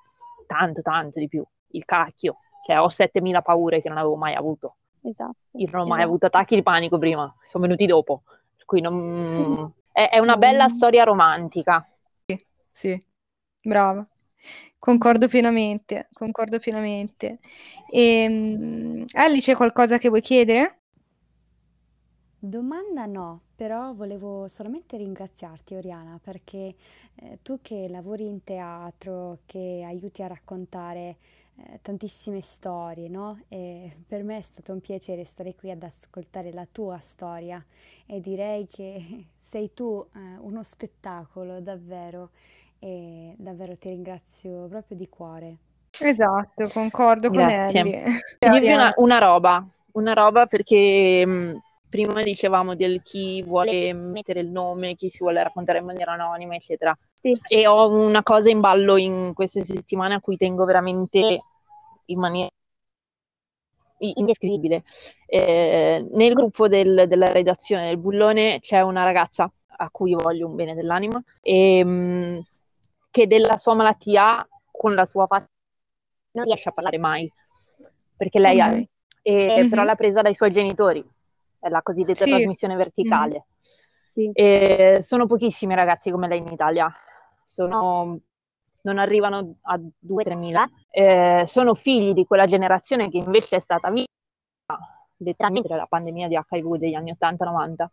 tanto, 0.46 0.80
tanto 0.82 1.18
di 1.18 1.26
più. 1.26 1.44
Il 1.70 1.84
cacchio, 1.84 2.36
cioè 2.64 2.78
ho 2.80 2.88
7000 2.88 3.42
paure 3.42 3.80
che 3.82 3.88
non 3.88 3.98
avevo 3.98 4.14
mai 4.16 4.34
avuto. 4.34 4.76
Esatto. 5.02 5.34
Io 5.54 5.66
non 5.72 5.80
ho 5.80 5.84
mai 5.86 5.94
esatto. 5.98 6.08
avuto 6.08 6.26
attacchi 6.26 6.54
di 6.54 6.62
panico 6.62 6.98
prima, 6.98 7.34
sono 7.44 7.64
venuti 7.64 7.86
dopo. 7.86 8.22
Per 8.54 8.64
cui 8.64 8.80
non... 8.80 9.72
è, 9.90 10.08
è 10.10 10.18
una 10.18 10.36
bella 10.36 10.66
Mm. 10.66 10.68
storia 10.68 11.02
romantica. 11.02 11.84
Sì, 12.70 12.96
brava. 13.62 14.06
Concordo 14.86 15.26
pienamente, 15.26 16.08
concordo 16.12 16.60
pienamente. 16.60 17.40
E, 17.90 19.04
Ellie, 19.12 19.40
c'è 19.40 19.56
qualcosa 19.56 19.98
che 19.98 20.08
vuoi 20.08 20.20
chiedere? 20.20 20.78
Domanda 22.38 23.06
no, 23.06 23.40
però 23.56 23.92
volevo 23.94 24.46
solamente 24.48 24.96
ringraziarti 24.96 25.74
Oriana 25.74 26.18
perché 26.22 26.74
eh, 27.16 27.38
tu 27.42 27.58
che 27.62 27.88
lavori 27.88 28.26
in 28.26 28.44
teatro, 28.44 29.40
che 29.46 29.82
aiuti 29.84 30.22
a 30.22 30.26
raccontare 30.28 31.16
eh, 31.56 31.80
tantissime 31.82 32.40
storie, 32.42 33.08
no? 33.08 33.40
E 33.48 33.96
per 34.06 34.22
me 34.22 34.38
è 34.38 34.42
stato 34.42 34.72
un 34.72 34.80
piacere 34.80 35.24
stare 35.24 35.54
qui 35.56 35.70
ad 35.70 35.82
ascoltare 35.82 36.52
la 36.52 36.66
tua 36.70 36.98
storia 37.00 37.64
e 38.06 38.20
direi 38.20 38.66
che 38.68 39.26
sei 39.50 39.72
tu 39.74 40.06
eh, 40.14 40.18
uno 40.38 40.62
spettacolo 40.62 41.60
davvero 41.60 42.30
e 42.78 43.34
davvero 43.38 43.76
ti 43.76 43.88
ringrazio 43.88 44.66
proprio 44.68 44.96
di 44.96 45.08
cuore. 45.08 45.56
Esatto, 46.00 46.68
concordo 46.72 47.28
con 47.28 47.38
Grazie. 47.38 47.80
Ellie. 47.80 48.04
Dirvi 48.38 48.72
una, 48.72 48.92
una 48.96 49.18
roba, 49.18 49.66
una 49.92 50.12
roba 50.12 50.46
perché 50.46 51.26
mh, 51.26 51.60
prima 51.88 52.22
dicevamo 52.22 52.74
del 52.74 53.00
chi 53.02 53.42
vuole 53.42 53.92
mettere 53.92 54.40
il 54.40 54.48
nome, 54.48 54.94
chi 54.94 55.08
si 55.08 55.18
vuole 55.20 55.42
raccontare 55.42 55.78
in 55.78 55.86
maniera 55.86 56.12
anonima, 56.12 56.54
eccetera. 56.54 56.96
Sì. 57.14 57.32
E 57.48 57.66
ho 57.66 57.88
una 57.90 58.22
cosa 58.22 58.50
in 58.50 58.60
ballo 58.60 58.96
in 58.96 59.32
queste 59.34 59.64
settimane 59.64 60.14
a 60.14 60.20
cui 60.20 60.36
tengo 60.36 60.64
veramente 60.64 61.40
in 62.06 62.18
maniera 62.18 62.50
indescrivibile. 63.98 64.84
Eh, 65.26 66.06
nel 66.10 66.32
gruppo 66.34 66.68
del- 66.68 67.06
della 67.08 67.32
redazione 67.32 67.86
del 67.86 67.98
Bullone 67.98 68.58
c'è 68.60 68.80
una 68.82 69.04
ragazza 69.04 69.50
a 69.78 69.88
cui 69.90 70.14
voglio 70.14 70.46
un 70.46 70.54
bene 70.54 70.74
dell'anima 70.74 71.22
e, 71.40 71.84
mh, 71.84 72.42
che 73.16 73.26
della 73.26 73.56
sua 73.56 73.72
malattia 73.74 74.46
con 74.70 74.94
la 74.94 75.06
sua 75.06 75.26
faccia 75.26 75.48
non 76.32 76.44
riesce 76.44 76.68
a 76.68 76.72
parlare 76.72 76.98
mai 76.98 77.32
perché 78.14 78.38
lei 78.38 78.60
ha 78.60 78.68
Ok. 78.68 78.84
e- 79.22 79.62
Mhm. 79.62 79.70
però 79.70 79.84
l'ha 79.84 79.94
presa 79.94 80.20
dai 80.20 80.34
suoi 80.34 80.50
genitori, 80.50 81.02
è 81.58 81.70
la 81.70 81.80
cosidetta 81.80 82.24
Sì. 82.24 82.30
trasmissione 82.30 82.76
verticale. 82.76 83.46
Sì. 84.02 84.30
E 84.34 84.98
sono 85.00 85.24
pochissimi 85.26 85.74
ragazzi 85.74 86.10
come 86.10 86.28
lei 86.28 86.38
in 86.40 86.48
Italia, 86.52 86.92
sono- 87.42 88.18
non 88.82 88.98
arrivano 88.98 89.56
a 89.62 89.80
2-3 89.98 90.34
mila, 90.34 90.68
Eh, 90.90 91.42
sono 91.46 91.74
figli 91.74 92.12
di 92.12 92.24
quella 92.26 92.46
generazione 92.46 93.08
che 93.10 93.16
invece 93.18 93.56
è 93.56 93.58
stata 93.58 93.90
vista 93.90 94.08
letteralmente 95.18 95.68
dalla 95.68 95.86
pandemia 95.86 96.28
di 96.28 96.34
HIV 96.36 96.76
degli 96.76 96.94
anni 96.94 97.10
80-90 97.12 97.84
e 97.84 97.90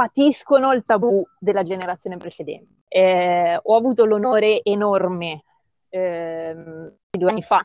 patiscono 0.00 0.72
il 0.72 0.82
tabù 0.82 1.22
della 1.38 1.62
generazione 1.62 2.16
precedente. 2.16 2.84
Eh, 2.88 3.60
ho 3.62 3.76
avuto 3.76 4.06
l'onore 4.06 4.62
enorme 4.62 5.44
ehm, 5.90 6.90
due 7.10 7.30
anni 7.30 7.42
fa 7.42 7.62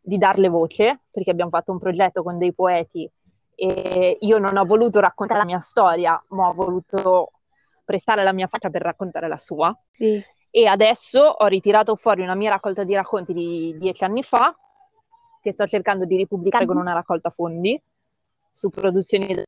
di 0.00 0.18
darle 0.18 0.48
voce 0.48 1.02
perché 1.08 1.30
abbiamo 1.30 1.50
fatto 1.50 1.70
un 1.70 1.78
progetto 1.78 2.24
con 2.24 2.38
dei 2.38 2.52
poeti 2.52 3.08
e 3.54 4.16
io 4.18 4.38
non 4.38 4.56
ho 4.56 4.64
voluto 4.64 4.98
raccontare 4.98 5.38
la 5.38 5.46
mia 5.46 5.60
storia, 5.60 6.20
ma 6.30 6.48
ho 6.48 6.54
voluto 6.54 7.30
prestare 7.84 8.24
la 8.24 8.32
mia 8.32 8.48
faccia 8.48 8.68
per 8.68 8.82
raccontare 8.82 9.28
la 9.28 9.38
sua 9.38 9.72
Sì. 9.88 10.20
E 10.50 10.66
adesso 10.66 11.20
ho 11.20 11.46
ritirato 11.46 11.94
fuori 11.94 12.22
una 12.22 12.34
mia 12.34 12.50
raccolta 12.50 12.82
di 12.82 12.94
racconti 12.94 13.32
di 13.32 13.76
dieci 13.78 14.02
anni 14.02 14.24
fa, 14.24 14.52
che 15.40 15.52
sto 15.52 15.68
cercando 15.68 16.04
di 16.04 16.16
ripubblicare 16.16 16.66
con 16.66 16.78
una 16.78 16.94
raccolta 16.94 17.30
fondi 17.30 17.80
su 18.50 18.70
produzioni 18.70 19.44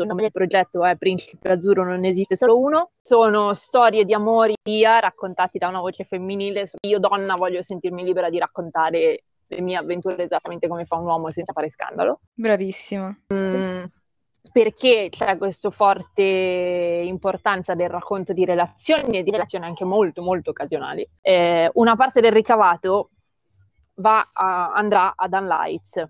il 0.00 0.06
nome 0.06 0.22
del 0.22 0.32
progetto 0.32 0.84
è 0.84 0.96
Principe 0.96 1.52
Azzurro, 1.52 1.84
non 1.84 2.04
esiste 2.04 2.34
solo 2.34 2.58
uno. 2.58 2.92
Sono 3.00 3.52
storie 3.52 4.04
di 4.04 4.14
amore 4.14 4.54
via 4.62 4.98
raccontati 4.98 5.58
da 5.58 5.68
una 5.68 5.80
voce 5.80 6.04
femminile. 6.04 6.70
Io 6.86 6.98
donna 6.98 7.34
voglio 7.34 7.60
sentirmi 7.60 8.02
libera 8.02 8.30
di 8.30 8.38
raccontare 8.38 9.24
le 9.46 9.60
mie 9.60 9.76
avventure 9.76 10.22
esattamente 10.22 10.66
come 10.66 10.86
fa 10.86 10.96
un 10.96 11.04
uomo 11.04 11.30
senza 11.30 11.52
fare 11.52 11.68
scandalo. 11.68 12.20
Bravissima. 12.32 13.14
Mm, 13.34 13.84
perché 14.50 15.08
c'è 15.10 15.36
questa 15.36 15.70
forte 15.70 16.22
importanza 16.22 17.74
del 17.74 17.90
racconto 17.90 18.32
di 18.32 18.46
relazioni 18.46 19.18
e 19.18 19.22
di 19.22 19.30
relazioni 19.30 19.66
anche 19.66 19.84
molto 19.84 20.22
molto 20.22 20.50
occasionali. 20.50 21.06
Eh, 21.20 21.70
una 21.74 21.96
parte 21.96 22.22
del 22.22 22.32
ricavato 22.32 23.10
va 23.96 24.26
a, 24.32 24.72
andrà 24.72 25.12
ad 25.14 25.34
Unlights, 25.34 26.02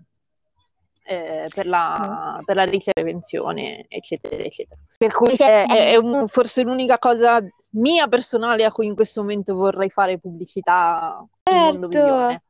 eh, 1.03 1.49
per, 1.53 1.67
la, 1.67 2.41
per 2.43 2.55
la 2.55 2.65
prevenzione, 2.65 3.85
eccetera, 3.89 4.41
eccetera. 4.43 4.79
Per 4.97 5.13
cui 5.13 5.33
è, 5.33 5.65
è 5.65 5.95
un, 5.97 6.27
forse 6.27 6.63
l'unica 6.63 6.97
cosa 6.97 7.41
mia 7.71 8.07
personale 8.07 8.63
a 8.63 8.71
cui 8.71 8.85
in 8.85 8.95
questo 8.95 9.21
momento 9.21 9.55
vorrei 9.55 9.89
fare 9.89 10.19
pubblicità 10.19 11.25
Certo. 11.43 12.41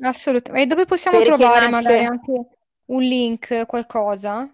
Assolutamente. 0.00 0.62
E 0.62 0.66
dove 0.66 0.86
possiamo 0.86 1.18
Perché 1.18 1.34
trovare 1.34 1.68
nasce- 1.68 1.88
magari 1.88 2.04
anche 2.04 2.46
un 2.86 3.02
link, 3.02 3.66
qualcosa? 3.66 4.48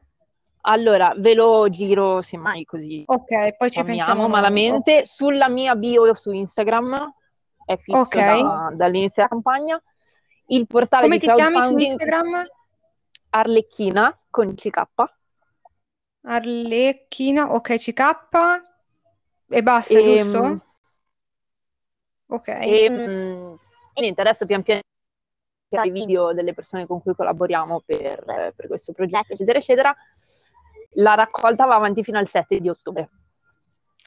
Allora, 0.63 1.15
ve 1.17 1.33
lo 1.33 1.71
giro 1.71 2.21
semmai 2.21 2.65
così 2.65 3.03
Ok, 3.07 3.57
poi 3.57 3.71
ci 3.71 3.83
pensiamo 3.83 4.29
malamente. 4.29 5.07
Sulla 5.07 5.49
mia 5.49 5.75
bio 5.75 6.13
su 6.13 6.31
Instagram 6.33 7.15
è 7.65 7.77
fisso 7.77 7.99
Ok. 7.99 8.15
da- 8.15 8.71
dall'inizio 8.75 9.23
della 9.23 9.29
campagna. 9.29 9.83
Il 10.49 10.67
portale 10.67 11.05
Come 11.05 11.17
di 11.17 11.27
ti 11.27 11.33
chiami 11.33 11.55
su 11.55 11.61
crowdfunding 11.61 11.91
Instagram? 11.91 12.47
Arlecchina 13.31 14.17
con 14.29 14.55
CK. 14.55 14.85
Arlecchina, 16.23 17.53
ok, 17.53 17.77
CK 17.77 18.01
e 19.49 19.63
basta, 19.63 19.99
E, 19.99 20.03
giusto? 20.03 20.65
Ok. 22.27 22.49
E, 22.49 22.91
mm, 22.91 23.55
e 23.95 24.01
niente, 24.01 24.21
adesso 24.21 24.47
pian 24.47 24.63
piano 24.63 24.83
i 25.85 25.91
video 25.91 26.33
delle 26.33 26.53
persone 26.53 26.87
con 26.87 27.01
cui 27.01 27.15
collaboriamo 27.15 27.83
per, 27.85 28.53
per 28.55 28.67
questo 28.67 28.93
progetto, 28.93 29.33
eccetera, 29.33 29.59
eccetera. 29.59 29.97
La 30.95 31.15
raccolta 31.15 31.65
va 31.67 31.77
avanti 31.77 32.03
fino 32.03 32.19
al 32.19 32.29
7 32.29 32.59
di 32.59 32.69
ottobre. 32.69 33.09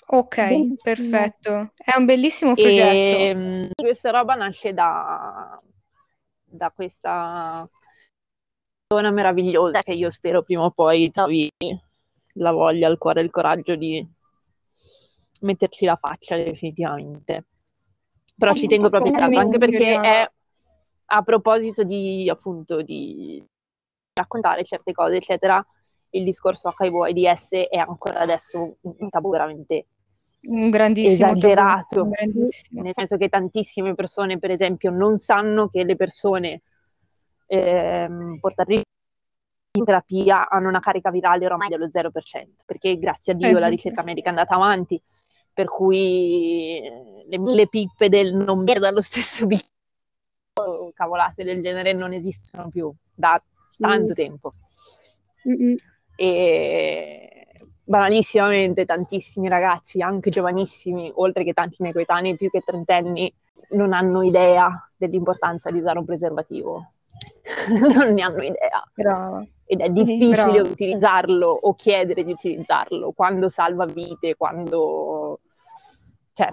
Ok, 0.05 0.35
Bellissimo. 0.35 0.75
perfetto. 0.83 1.71
È 1.77 1.95
un 1.97 2.05
bellissimo 2.05 2.53
progetto. 2.53 3.17
E 3.17 3.35
mm, 3.35 3.63
questa 3.75 4.11
roba 4.11 4.35
nasce 4.35 4.73
da, 4.73 5.59
da 6.43 6.71
questa 6.71 7.67
zona 8.93 9.09
meravigliosa 9.09 9.81
che 9.81 9.93
io 9.93 10.11
spero 10.11 10.43
prima 10.43 10.63
o 10.63 10.71
poi 10.71 11.09
trovi 11.11 11.49
la 12.35 12.51
voglia, 12.51 12.87
il 12.87 12.97
cuore 12.97 13.21
e 13.21 13.23
il 13.23 13.31
coraggio 13.31 13.75
di 13.75 14.05
metterci 15.41 15.85
la 15.85 15.97
faccia 15.99 16.37
definitivamente. 16.37 17.45
Però 18.35 18.53
ci 18.53 18.67
tengo 18.67 18.89
proprio 18.89 19.11
tanto, 19.11 19.39
anche 19.39 19.57
perché 19.57 19.99
è 19.99 20.29
a 21.05 21.21
proposito 21.21 21.83
di 21.83 22.29
appunto 22.29 22.81
di 22.81 23.43
raccontare 24.13 24.63
certe 24.63 24.91
cose, 24.91 25.17
eccetera, 25.17 25.65
il 26.11 26.23
discorso 26.23 26.71
AIDS 26.77 27.51
è 27.51 27.77
ancora 27.77 28.19
adesso 28.19 28.77
un 28.81 29.09
tabù 29.09 29.31
veramente 29.31 29.87
Un 30.41 30.69
grandissimo 30.69 31.27
tabù, 31.27 31.37
esagerato. 31.37 32.03
un 32.03 32.09
grandissimo. 32.09 32.81
nel 32.81 32.93
senso 32.95 33.17
che 33.17 33.29
tantissime 33.29 33.95
persone, 33.95 34.37
per 34.39 34.51
esempio, 34.51 34.91
non 34.91 35.17
sanno 35.17 35.67
che 35.67 35.83
le 35.83 35.95
persone 35.95 36.61
ehm, 37.45 38.37
portatrici 38.39 38.81
in 39.75 39.85
terapia 39.85 40.47
hanno 40.49 40.67
una 40.69 40.79
carica 40.79 41.09
virale 41.09 41.45
oramai 41.45 41.69
dello 41.69 41.89
0%, 41.89 42.63
perché 42.65 42.97
grazie 42.97 43.33
a 43.33 43.35
Dio 43.35 43.47
Eh, 43.47 43.53
la 43.53 43.59
sì. 43.61 43.69
ricerca 43.69 44.03
medica 44.03 44.27
è 44.27 44.29
andata 44.29 44.55
avanti, 44.55 45.01
per 45.51 45.67
cui 45.67 46.79
eh, 46.83 47.25
le, 47.27 47.53
le 47.53 47.67
pippe 47.67 48.09
del 48.09 48.33
non 48.35 48.63
bere 48.63 48.79
dallo 48.79 49.01
stesso 49.01 49.45
bicchiere, 49.47 49.71
o 50.53 50.91
cavolate 50.93 51.43
del 51.43 51.61
genere, 51.61 51.93
non 51.93 52.13
esistono 52.13 52.69
più 52.69 52.93
da 53.13 53.41
Sì. 53.65 53.81
tanto 53.83 54.13
tempo. 54.13 54.53
Mm-mm. 55.47 55.75
E 56.15 57.47
banalissimamente 57.83 58.85
tantissimi 58.85 59.47
ragazzi, 59.47 60.01
anche 60.01 60.29
giovanissimi, 60.29 61.11
oltre 61.15 61.43
che 61.43 61.53
tanti 61.53 61.77
miei 61.79 61.93
coetanei 61.93 62.35
più 62.37 62.49
che 62.49 62.61
trentenni, 62.61 63.33
non 63.71 63.93
hanno 63.93 64.21
idea 64.21 64.69
dell'importanza 64.95 65.71
di 65.71 65.79
usare 65.79 65.97
un 65.97 66.05
preservativo. 66.05 66.92
non 67.95 68.13
ne 68.13 68.21
hanno 68.21 68.41
idea. 68.41 68.83
Brava. 68.93 69.45
Ed 69.65 69.79
è 69.81 69.87
Sì, 69.87 70.03
difficile 70.03 70.29
bravo. 70.29 70.69
utilizzarlo 70.69 71.47
o 71.47 71.73
chiedere 71.75 72.23
di 72.23 72.31
utilizzarlo 72.31 73.11
quando 73.11 73.49
salva 73.49 73.85
vite, 73.85 74.35
quando... 74.35 75.39
Cioè, 76.33 76.51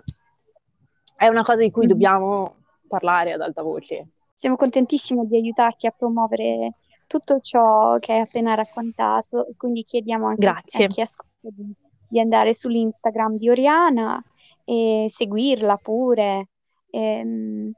è 1.17 1.27
una 1.29 1.43
cosa 1.43 1.61
di 1.61 1.71
cui 1.71 1.83
Mhm. 1.85 1.89
dobbiamo 1.89 2.55
parlare 2.89 3.33
ad 3.33 3.41
alta 3.41 3.63
voce. 3.63 4.09
Siamo 4.35 4.57
contentissimi 4.57 5.27
di 5.27 5.37
aiutarti 5.37 5.87
a 5.87 5.91
promuovere 5.91 6.75
tutto 7.07 7.41
ciò 7.41 7.99
che 7.99 8.13
hai 8.13 8.21
appena 8.21 8.55
raccontato 8.55 9.47
e 9.47 9.55
quindi 9.57 9.83
chiediamo 9.83 10.27
anche 10.29 10.41
Grazie. 10.41 10.85
a 10.85 10.89
chi 10.89 11.01
ascolta 11.03 11.49
di, 11.51 11.75
di 12.09 12.21
andare 12.21 12.55
sull'Instagram 12.55 13.37
di 13.37 13.51
Oriana 13.51 14.23
e 14.65 15.07
seguirla 15.09 15.77
pure. 15.77 16.49
Ehm, 16.91 17.73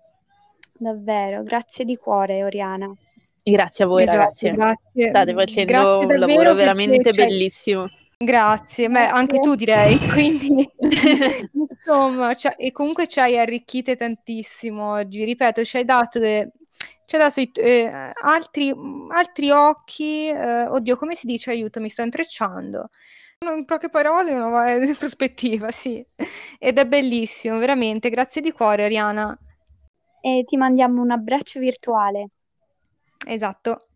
davvero, 0.82 1.42
grazie 1.42 1.84
di 1.84 1.96
cuore, 1.96 2.44
Oriana. 2.44 2.94
Grazie 3.42 3.84
a 3.84 3.86
voi 3.88 4.02
Esatto, 4.02 4.18
ragazzi. 4.18 4.50
grazie. 4.50 5.08
State 5.08 5.34
facendo 5.34 5.72
Grazie 5.72 6.14
un 6.14 6.18
lavoro 6.20 6.42
perché 6.42 6.54
veramente 6.54 7.12
cioè, 7.12 7.26
bellissimo. 7.26 7.88
Grazie, 8.16 8.88
beh, 8.88 9.06
anche 9.06 9.40
tu 9.40 9.56
direi, 9.56 9.98
quindi 10.12 10.68
insomma, 11.52 12.34
cioè, 12.34 12.54
e 12.56 12.70
comunque 12.70 13.08
ci 13.08 13.18
hai 13.18 13.36
arricchite 13.36 13.96
tantissimo 13.96 14.92
oggi, 14.92 15.24
ripeto, 15.24 15.64
ci 15.64 15.78
hai 15.78 15.84
dato, 15.84 16.20
de- 16.20 16.52
ci 17.04 17.16
hai 17.16 17.20
dato 17.20 17.40
eh, 17.60 18.12
altri, 18.22 18.72
altri 19.08 19.50
occhi, 19.50 20.28
eh, 20.28 20.66
oddio, 20.68 20.96
come 20.96 21.16
si 21.16 21.26
dice, 21.26 21.50
aiuto, 21.50 21.80
mi 21.80 21.88
sto 21.88 22.02
intrecciando, 22.02 22.90
in 23.40 23.64
poche 23.64 23.88
parole, 23.88 24.30
una 24.30 24.46
nuova 24.46 24.66
prospettiva, 24.96 25.72
sì, 25.72 26.04
ed 26.60 26.78
è 26.78 26.86
bellissimo, 26.86 27.58
veramente, 27.58 28.08
grazie 28.08 28.40
di 28.40 28.52
cuore, 28.52 28.84
Ariana, 28.84 29.36
E 30.24 30.44
ti 30.46 30.56
mandiamo 30.56 31.02
un 31.02 31.10
abbraccio 31.10 31.58
virtuale. 31.58 32.28
esatto, 33.26 33.88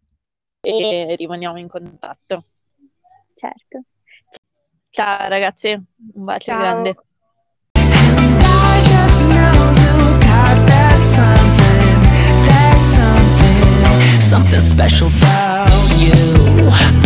e 0.61 1.15
rimaniamo 1.17 1.57
in 1.59 1.69
contatto. 1.69 2.43
Certo. 3.33 3.83
Ciao 4.91 5.29
ragazzi, 5.29 5.69
un 5.71 6.23
bacio 6.23 6.51
Ciao. 6.51 6.59
grande. 6.59 6.97
Something 14.19 14.61
special 14.61 15.09
about 15.09 15.71
you. 16.01 17.06